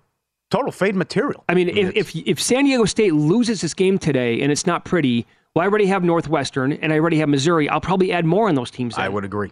[0.49, 1.43] Total fade material.
[1.47, 4.83] I mean, if, if if San Diego State loses this game today and it's not
[4.83, 7.69] pretty, well, I already have Northwestern and I already have Missouri.
[7.69, 8.97] I'll probably add more on those teams.
[8.97, 9.51] I would agree.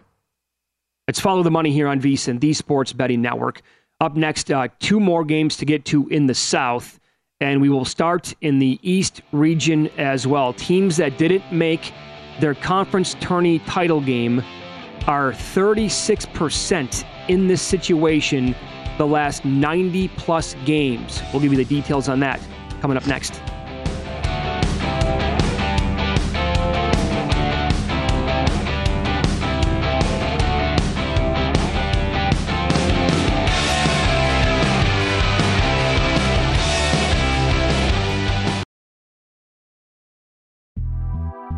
[1.06, 3.62] Let's follow the money here on VSiN, the Sports Betting Network.
[4.00, 7.00] Up next, uh, two more games to get to in the South,
[7.40, 10.52] and we will start in the East region as well.
[10.52, 11.92] Teams that didn't make
[12.40, 14.42] their conference tourney title game
[15.06, 18.54] are 36% in this situation
[18.98, 21.22] the last 90 plus games.
[21.32, 22.40] We'll give you the details on that
[22.80, 23.40] coming up next.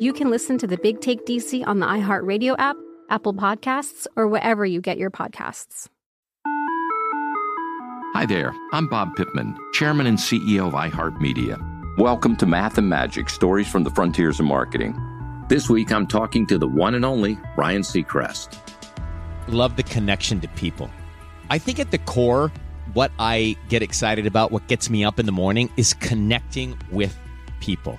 [0.00, 2.76] you can listen to the Big Take DC on the iHeartRadio app,
[3.10, 5.88] Apple Podcasts, or wherever you get your podcasts.
[8.14, 11.98] Hi there, I'm Bob Pittman, Chairman and CEO of iHeartMedia.
[11.98, 14.98] Welcome to Math and Magic Stories from the Frontiers of Marketing.
[15.50, 18.56] This week I'm talking to the one and only Ryan Seacrest.
[19.48, 20.90] Love the connection to people.
[21.50, 22.50] I think at the core,
[22.94, 27.14] what I get excited about, what gets me up in the morning, is connecting with
[27.60, 27.98] people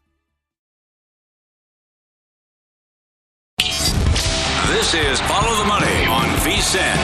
[4.93, 6.97] Is Follow the Money on VSIN.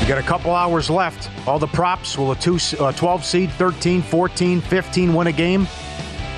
[0.00, 1.28] You got a couple hours left.
[1.46, 2.16] All the props.
[2.16, 5.64] Will a two, uh, 12 seed, 13, 14, 15 win a game?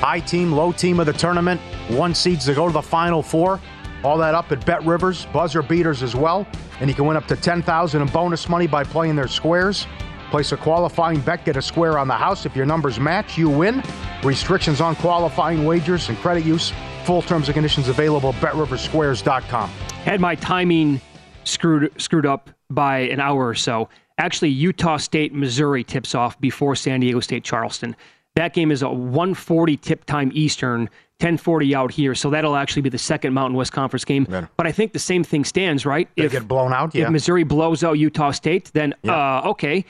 [0.00, 1.60] High team, low team of the tournament.
[1.90, 3.60] One seeds to go to the final four.
[4.02, 5.26] All that up at Bet Rivers.
[5.26, 6.44] Buzzer beaters as well.
[6.80, 9.86] And you can win up to 10000 in bonus money by playing their squares.
[10.34, 12.44] Place a qualifying bet, get a square on the house.
[12.44, 13.84] If your numbers match, you win.
[14.24, 16.72] Restrictions on qualifying wagers and credit use.
[17.04, 19.70] Full terms and conditions available at betriversquares.com.
[20.02, 21.00] Had my timing
[21.44, 23.88] screwed screwed up by an hour or so.
[24.18, 27.94] Actually, Utah State, Missouri tips off before San Diego State, Charleston.
[28.34, 30.80] That game is a 140 tip time Eastern,
[31.20, 32.12] 1040 out here.
[32.16, 34.26] So that'll actually be the second Mountain West Conference game.
[34.56, 36.08] But I think the same thing stands, right?
[36.16, 37.04] They get blown out, yeah.
[37.04, 39.12] If Missouri blows out Utah State, then Yeah.
[39.44, 39.84] uh, okay.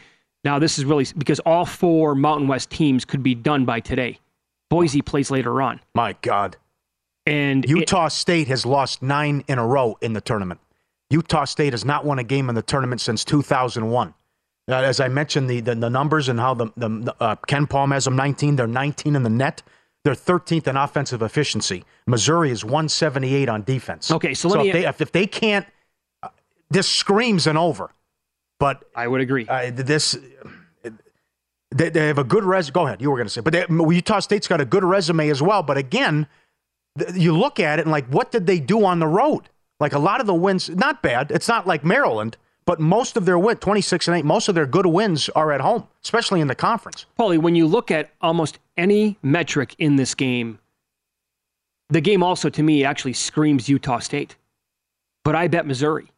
[0.45, 4.19] Now this is really because all four Mountain West teams could be done by today.
[4.71, 5.81] Boise plays later on.
[5.95, 6.57] My God.
[7.27, 10.61] And Utah State has lost nine in a row in the tournament.
[11.11, 14.15] Utah State has not won a game in the tournament since 2001.
[14.67, 18.05] Uh, as I mentioned, the, the, the numbers and how the, the uh, KenPom has
[18.05, 18.57] them 19.
[18.57, 19.63] They're 19 in the net.
[20.05, 21.85] They're 13th in offensive efficiency.
[22.07, 24.11] Missouri is 178 on defense.
[24.11, 25.67] Okay, so me- if they, if, if they can't,
[26.23, 26.29] uh,
[26.71, 27.91] this screams an over.
[28.59, 29.47] But I would agree.
[29.47, 30.17] Uh, this
[31.75, 32.71] they, they have a good res.
[32.71, 33.03] Go ahead.
[33.03, 35.63] You were going to say, but they, Utah State's got a good resume as well.
[35.63, 36.27] But again,
[36.99, 39.49] th- you look at it and like, what did they do on the road?
[39.81, 41.33] Like a lot of the wins, not bad.
[41.33, 44.67] It's not like Maryland, but most of their win, 26 and 8, most of their
[44.67, 47.07] good wins are at home, especially in the conference.
[47.19, 50.61] Paulie, when you look at almost any metric in this game,
[51.91, 54.37] the game also to me actually screams Utah State.
[55.25, 56.13] But I bet Missouri.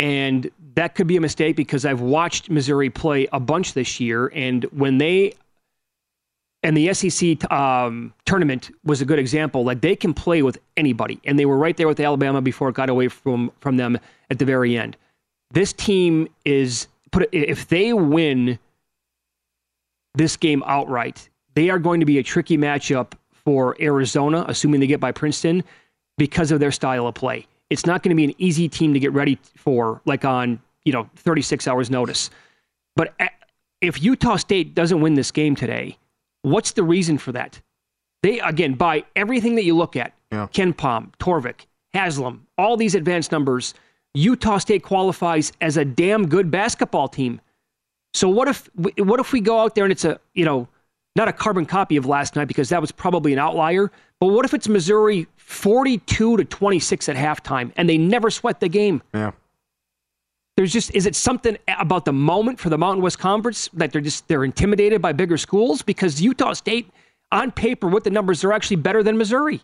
[0.00, 4.32] And that could be a mistake because I've watched Missouri play a bunch this year.
[4.34, 5.34] And when they,
[6.62, 11.20] and the SEC um, tournament was a good example, like they can play with anybody.
[11.24, 13.98] And they were right there with Alabama before it got away from, from them
[14.30, 14.96] at the very end.
[15.52, 18.58] This team is, put if they win
[20.14, 24.86] this game outright, they are going to be a tricky matchup for Arizona, assuming they
[24.86, 25.62] get by Princeton,
[26.16, 27.46] because of their style of play.
[27.70, 30.92] It's not going to be an easy team to get ready for, like on you
[30.92, 32.30] know 36 hours notice.
[32.96, 33.28] But eh,
[33.80, 35.96] if Utah State doesn't win this game today,
[36.42, 37.60] what's the reason for that?
[38.22, 40.48] They again by everything that you look at, Yeah.
[40.52, 43.72] KenPom, Torvik, Haslam, all these advanced numbers,
[44.14, 47.40] Utah State qualifies as a damn good basketball team.
[48.12, 50.66] So what if what if we go out there and it's a you know
[51.16, 53.90] not a carbon copy of last night because that was probably an outlier,
[54.20, 58.68] but what if it's Missouri 42 to 26 at halftime and they never sweat the
[58.68, 59.02] game?
[59.12, 59.32] Yeah.
[60.56, 64.02] There's just is it something about the moment for the Mountain West Conference that they're
[64.02, 66.90] just they're intimidated by bigger schools because Utah State
[67.32, 69.62] on paper with the numbers they're actually better than Missouri.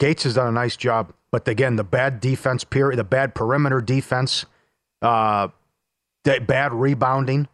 [0.00, 3.80] Gates has done a nice job, but again, the bad defense period, the bad perimeter
[3.80, 4.44] defense,
[5.00, 5.48] uh,
[6.24, 7.46] the bad rebounding.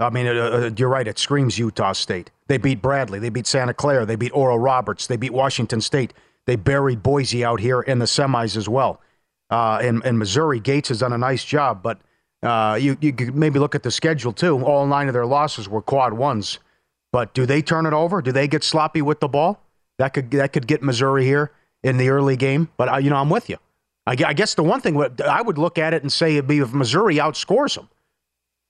[0.00, 1.06] I mean, uh, uh, you're right.
[1.06, 2.30] It screams Utah State.
[2.46, 3.18] They beat Bradley.
[3.18, 4.06] They beat Santa Clara.
[4.06, 5.06] They beat Oral Roberts.
[5.06, 6.14] They beat Washington State.
[6.46, 9.00] They buried Boise out here in the semis as well.
[9.50, 12.00] Uh, in, in Missouri, Gates has done a nice job, but
[12.42, 14.64] uh, you, you could maybe look at the schedule too.
[14.64, 16.58] All nine of their losses were quad ones.
[17.12, 18.22] But do they turn it over?
[18.22, 19.60] Do they get sloppy with the ball?
[19.98, 21.50] That could that could get Missouri here
[21.82, 22.68] in the early game.
[22.76, 23.58] But uh, you know, I'm with you.
[24.06, 24.96] I, I guess the one thing
[25.28, 27.88] I would look at it and say it'd be if Missouri outscores them,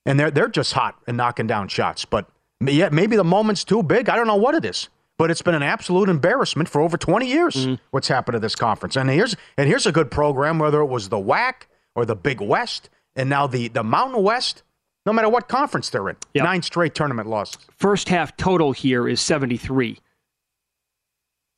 [0.05, 2.05] and they're they're just hot and knocking down shots.
[2.05, 2.27] But
[2.61, 4.09] yeah, maybe the moment's too big.
[4.09, 7.27] I don't know what it is, but it's been an absolute embarrassment for over 20
[7.27, 7.55] years.
[7.55, 7.75] Mm-hmm.
[7.91, 8.95] What's happened to this conference?
[8.95, 12.41] And here's and here's a good program, whether it was the WAC or the Big
[12.41, 14.63] West, and now the the Mountain West.
[15.03, 17.57] No matter what conference they're in, nine straight tournament losses.
[17.77, 19.97] First half total here is 73.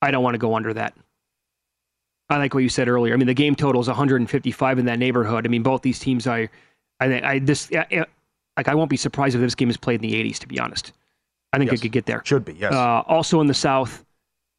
[0.01, 0.93] I don't want to go under that.
[2.29, 3.13] I like what you said earlier.
[3.13, 5.45] I mean, the game total is 155 in that neighborhood.
[5.45, 6.49] I mean, both these teams, I,
[6.99, 7.69] I, I this,
[8.57, 10.39] like, I won't be surprised if this game is played in the 80s.
[10.39, 10.93] To be honest,
[11.51, 12.21] I think it could get there.
[12.25, 12.73] Should be, yes.
[12.73, 14.05] Uh, also in the South,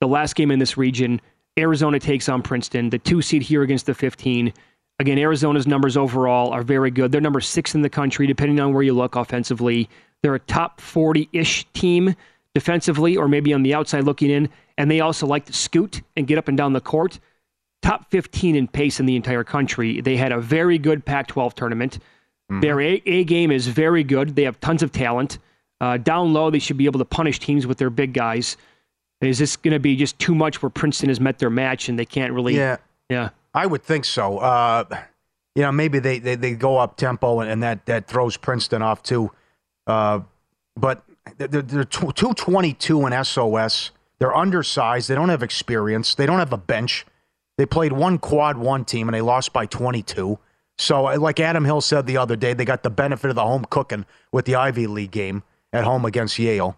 [0.01, 1.21] the last game in this region,
[1.59, 2.91] Arizona takes on Princeton.
[2.91, 4.53] The two seed here against the 15.
[5.01, 7.11] Again, Arizona's numbers overall are very good.
[7.11, 9.89] They're number six in the country, depending on where you look offensively.
[10.23, 12.15] They're a top 40 ish team
[12.55, 14.49] defensively, or maybe on the outside looking in.
[14.79, 17.19] And they also like to scoot and get up and down the court.
[17.83, 20.01] Top 15 in pace in the entire country.
[20.01, 21.99] They had a very good Pac 12 tournament.
[22.49, 24.37] Their a-, a game is very good.
[24.37, 25.39] They have tons of talent.
[25.81, 28.57] Uh, down low, they should be able to punish teams with their big guys.
[29.21, 31.99] Is this going to be just too much where Princeton has met their match and
[31.99, 32.57] they can't really?
[32.57, 32.77] Yeah.
[33.09, 33.31] Yeah.
[33.55, 34.39] I would think so.
[34.39, 34.85] Uh,
[35.55, 38.83] you know, maybe they, they, they go up tempo and, and that, that throws Princeton
[38.83, 39.31] off too.
[39.87, 40.21] Uh,
[40.77, 41.05] but
[41.39, 43.91] they're, they're 222 in SOS.
[44.19, 45.09] They're undersized.
[45.09, 46.15] They don't have experience.
[46.15, 47.07] They don't have a bench.
[47.57, 50.39] They played one quad one team and they lost by 22.
[50.79, 53.45] So, uh, like Adam Hill said the other day, they got the benefit of the
[53.45, 56.77] home cooking with the Ivy League game at home against Yale.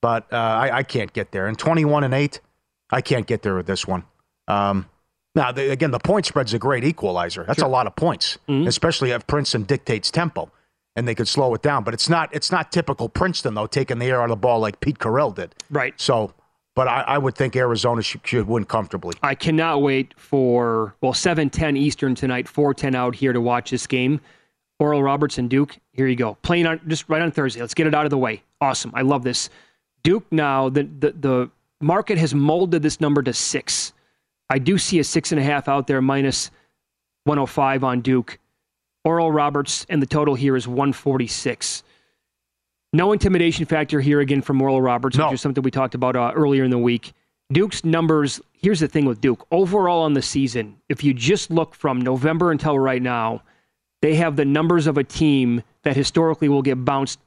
[0.00, 1.46] But uh, I, I can't get there.
[1.46, 2.40] And 21 and 8,
[2.90, 4.04] I can't get there with this one.
[4.46, 4.88] Um,
[5.34, 7.44] now, the, again, the point spread's a great equalizer.
[7.44, 10.50] That's a lot of points, especially if Princeton dictates tempo
[10.96, 11.84] and they could slow it down.
[11.84, 14.58] But it's not it's not typical Princeton though, taking the air out of the ball
[14.58, 15.54] like Pete Carril did.
[15.70, 15.94] Right.
[16.00, 16.34] So,
[16.78, 19.16] but I, I would think Arizona should, should win comfortably.
[19.20, 24.20] I cannot wait for well 7:10 Eastern tonight, 4:10 out here to watch this game.
[24.78, 25.76] Oral Roberts and Duke.
[25.92, 26.34] Here you go.
[26.42, 27.60] Playing on just right on Thursday.
[27.60, 28.44] Let's get it out of the way.
[28.60, 28.92] Awesome.
[28.94, 29.50] I love this.
[30.04, 31.50] Duke now the the, the
[31.80, 33.92] market has molded this number to six.
[34.48, 36.52] I do see a six and a half out there minus
[37.24, 38.38] 105 on Duke.
[39.04, 41.82] Oral Roberts and the total here is 146.
[42.98, 46.32] No intimidation factor here again from Oral Roberts, which is something we talked about uh,
[46.34, 47.12] earlier in the week.
[47.52, 49.46] Duke's numbers, here's the thing with Duke.
[49.52, 53.40] Overall on the season, if you just look from November until right now,
[54.02, 57.20] they have the numbers of a team that historically will get bounced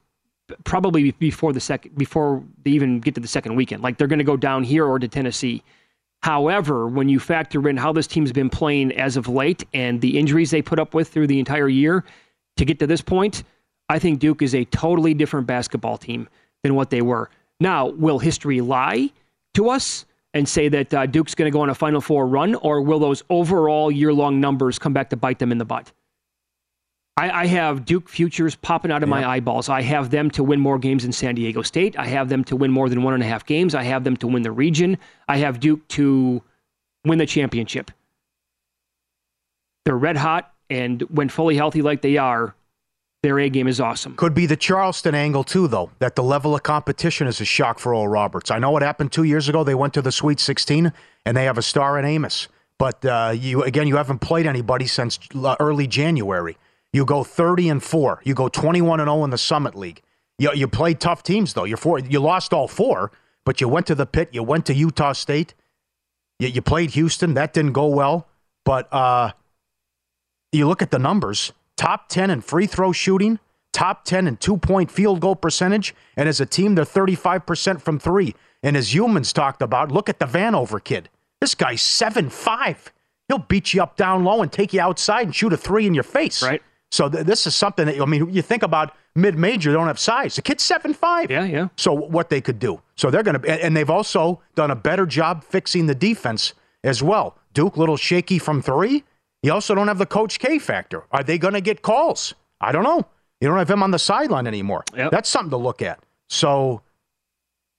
[0.64, 3.82] probably before the second before they even get to the second weekend.
[3.82, 5.62] Like they're going to go down here or to Tennessee.
[6.22, 10.18] However, when you factor in how this team's been playing as of late and the
[10.18, 12.04] injuries they put up with through the entire year
[12.58, 13.42] to get to this point,
[13.92, 16.26] I think Duke is a totally different basketball team
[16.62, 17.28] than what they were.
[17.60, 19.10] Now, will history lie
[19.52, 22.54] to us and say that uh, Duke's going to go on a Final Four run,
[22.54, 25.92] or will those overall year long numbers come back to bite them in the butt?
[27.18, 29.68] I, I have Duke futures popping out of my eyeballs.
[29.68, 31.94] I have them to win more games than San Diego State.
[31.98, 33.74] I have them to win more than one and a half games.
[33.74, 34.96] I have them to win the region.
[35.28, 36.40] I have Duke to
[37.04, 37.90] win the championship.
[39.84, 42.54] They're red hot, and when fully healthy like they are,
[43.22, 44.16] their A game is awesome.
[44.16, 45.90] Could be the Charleston angle too, though.
[46.00, 48.50] That the level of competition is a shock for Oral Roberts.
[48.50, 49.62] I know what happened two years ago.
[49.62, 50.92] They went to the Sweet 16
[51.24, 52.48] and they have a star in Abmas.
[52.78, 55.20] But uh, you again, you haven't played anybody since
[55.60, 56.56] early January.
[56.92, 58.20] You go 30 and four.
[58.24, 60.02] You go 21 and 0 in the Summit League.
[60.38, 61.64] You, you played tough teams though.
[61.64, 62.00] You're four.
[62.00, 63.12] You lost all four,
[63.44, 64.30] but you went to the pit.
[64.32, 65.54] You went to Utah State.
[66.40, 67.34] You, you played Houston.
[67.34, 68.26] That didn't go well.
[68.64, 69.30] But uh,
[70.50, 71.52] you look at the numbers
[71.82, 73.40] top 10 in free throw shooting,
[73.72, 77.98] top 10 in two point field goal percentage, and as a team, they're 35% from
[77.98, 78.36] three.
[78.62, 81.08] And as Youmans talked about, look at the Vanover kid.
[81.40, 82.92] This guy's seven five.
[83.26, 85.94] He'll beat you up down low and take you outside and shoot a three in
[85.94, 86.40] your face.
[86.40, 86.62] Right.
[86.92, 89.88] So th- this is something that I mean, you think about mid major, they don't
[89.88, 90.36] have size.
[90.36, 91.32] The kid's seven five.
[91.32, 91.68] Yeah, yeah.
[91.76, 92.80] So what they could do.
[92.94, 96.54] So they're going to, and they've also done a better job fixing the defense
[96.84, 97.36] as well.
[97.54, 99.02] Duke, little shaky from three.
[99.42, 101.04] You also don't have the Coach K factor.
[101.10, 102.34] Are they going to get calls?
[102.60, 103.06] I don't know.
[103.40, 104.84] You don't have him on the sideline anymore.
[104.94, 105.98] That's something to look at.
[106.28, 106.82] So,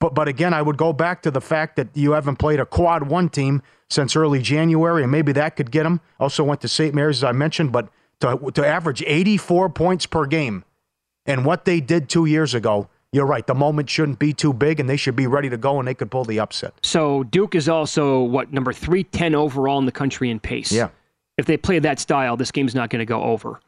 [0.01, 2.65] but but again, I would go back to the fact that you haven't played a
[2.65, 6.01] quad one team since early January, and maybe that could get them.
[6.19, 6.93] Also went to St.
[6.93, 7.87] Mary's, as I mentioned, but
[8.19, 10.65] to to average 84 points per game,
[11.25, 12.89] and what they did two years ago.
[13.13, 13.45] You're right.
[13.45, 15.93] The moment shouldn't be too big, and they should be ready to go, and they
[15.93, 16.73] could pull the upset.
[16.81, 20.71] So Duke is also what number three ten overall in the country in pace.
[20.71, 20.89] Yeah.
[21.37, 23.59] If they play that style, this game's not going to go over.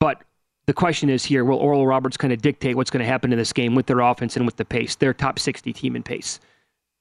[0.00, 0.22] But
[0.66, 3.38] the question is here: Will Oral Roberts kind of dictate what's going to happen in
[3.38, 4.96] this game with their offense and with the pace?
[4.96, 6.40] Their top sixty team in pace.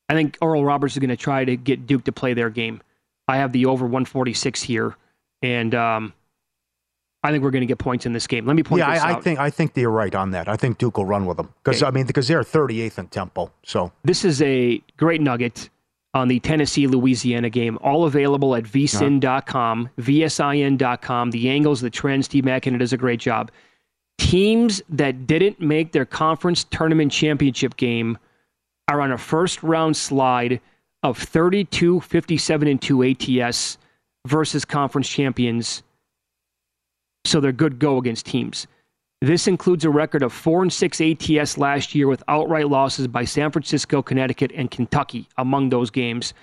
[0.10, 2.82] I think Oral Roberts is going to try to get Duke to play their game.
[3.28, 4.96] I have the over 146 here.
[5.42, 6.14] And um,
[7.24, 8.46] I think we're going to get points in this game.
[8.46, 10.48] Let me point yeah, this I, I think I think you're right on that.
[10.50, 11.88] I think Duke will run with them because Okay.
[11.88, 13.52] I mean because they're 38th in tempo.
[13.64, 15.70] So This is a great nugget
[16.14, 21.32] on the Tennessee Louisiana game, all available at vsin.com, vsin.com.
[21.32, 23.52] The angles, the trends, Steve Makinen does a great job.
[24.20, 28.18] Teams that didn't make their conference tournament championship game
[28.88, 30.62] are on a first round slide
[31.02, 33.78] of 32, 57, and 2 ATS
[34.28, 35.84] versus conference champions.
[37.26, 38.68] So they're good go against teams.
[39.24, 43.24] This includes a record of 4 and 6 ATS last year with outright losses by
[43.24, 46.34] San Francisco, Connecticut, and Kentucky among those games.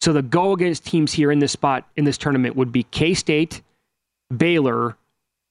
[0.00, 3.12] So the go against teams here in this spot in this tournament would be K
[3.14, 3.60] State,
[4.36, 4.96] Baylor,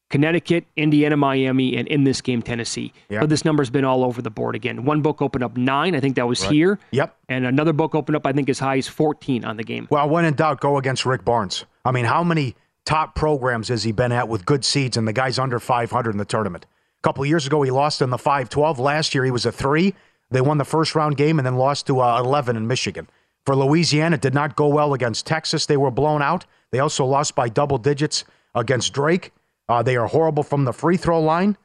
[0.09, 2.93] Connecticut, Indiana, Miami, and in this game, Tennessee.
[3.09, 3.19] Yeah.
[3.19, 4.85] But this number's been all over the board again.
[4.85, 6.53] One book opened up nine, I think that was Right.
[6.53, 6.79] here.
[6.91, 7.17] Yep.
[7.27, 9.89] And another book opened up, I think, as high as 14 on the game.
[9.91, 11.65] Well, when in doubt, go against Rick Barnes.
[11.83, 15.11] I mean, how many top programs has he been at with good seeds and the
[15.11, 16.65] guy's under 500 in the tournament?
[16.99, 18.79] A couple years ago, he lost in the 512.
[18.79, 19.93] Last year, he was a three.
[20.29, 23.07] They won the first round game and then lost to uh, 11 in Michigan.
[23.45, 25.65] For Louisiana, it did not go well against Texas.
[25.65, 26.45] They were blown out.
[26.71, 29.31] They also lost by double digits against Drake.
[29.69, 31.57] Uh, they are horrible from the free throw line.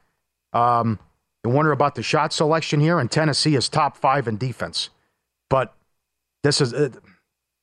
[0.53, 0.99] Um,
[1.45, 4.91] you wonder about the shot selection here, and Tennessee is top five in defense.
[5.51, 5.75] But
[6.45, 6.91] this is uh,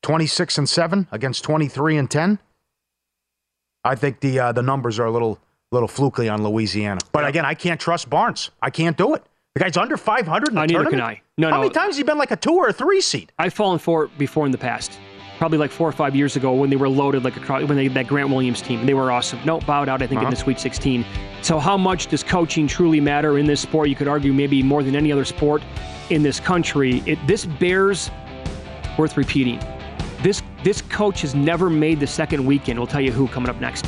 [0.02, 2.40] 26 and 7 against 23 and 10.
[3.84, 5.40] I think the uh, the numbers are a little
[5.72, 7.00] little fluky on Louisiana.
[7.12, 8.50] But again, I can't trust Barnes.
[8.62, 9.24] I can't do it.
[9.56, 11.02] The guy's under 500 in the Uh, neither tournament.
[11.02, 11.22] can I.
[11.38, 11.62] No, How no.
[11.62, 13.32] many times has he been like a two or a three seed?
[13.38, 14.98] I've fallen for it before in the past.
[15.38, 17.88] Probably like four or five years ago when they were loaded like a when they
[17.88, 18.86] that Grant Williams team.
[18.86, 19.40] They were awesome.
[19.46, 20.32] No, bowed out, I think, in Uh-huh.
[20.32, 21.06] the Sweet 16.
[21.42, 23.88] So how much does coaching truly matter in this sport?
[23.88, 25.62] You could argue maybe more than any other sport
[26.10, 27.02] in this country.
[27.06, 28.12] It this bears
[28.98, 29.60] worth repeating.
[30.24, 32.78] This this coach has never made the second weekend.
[32.78, 33.88] We'll tell you who coming up next.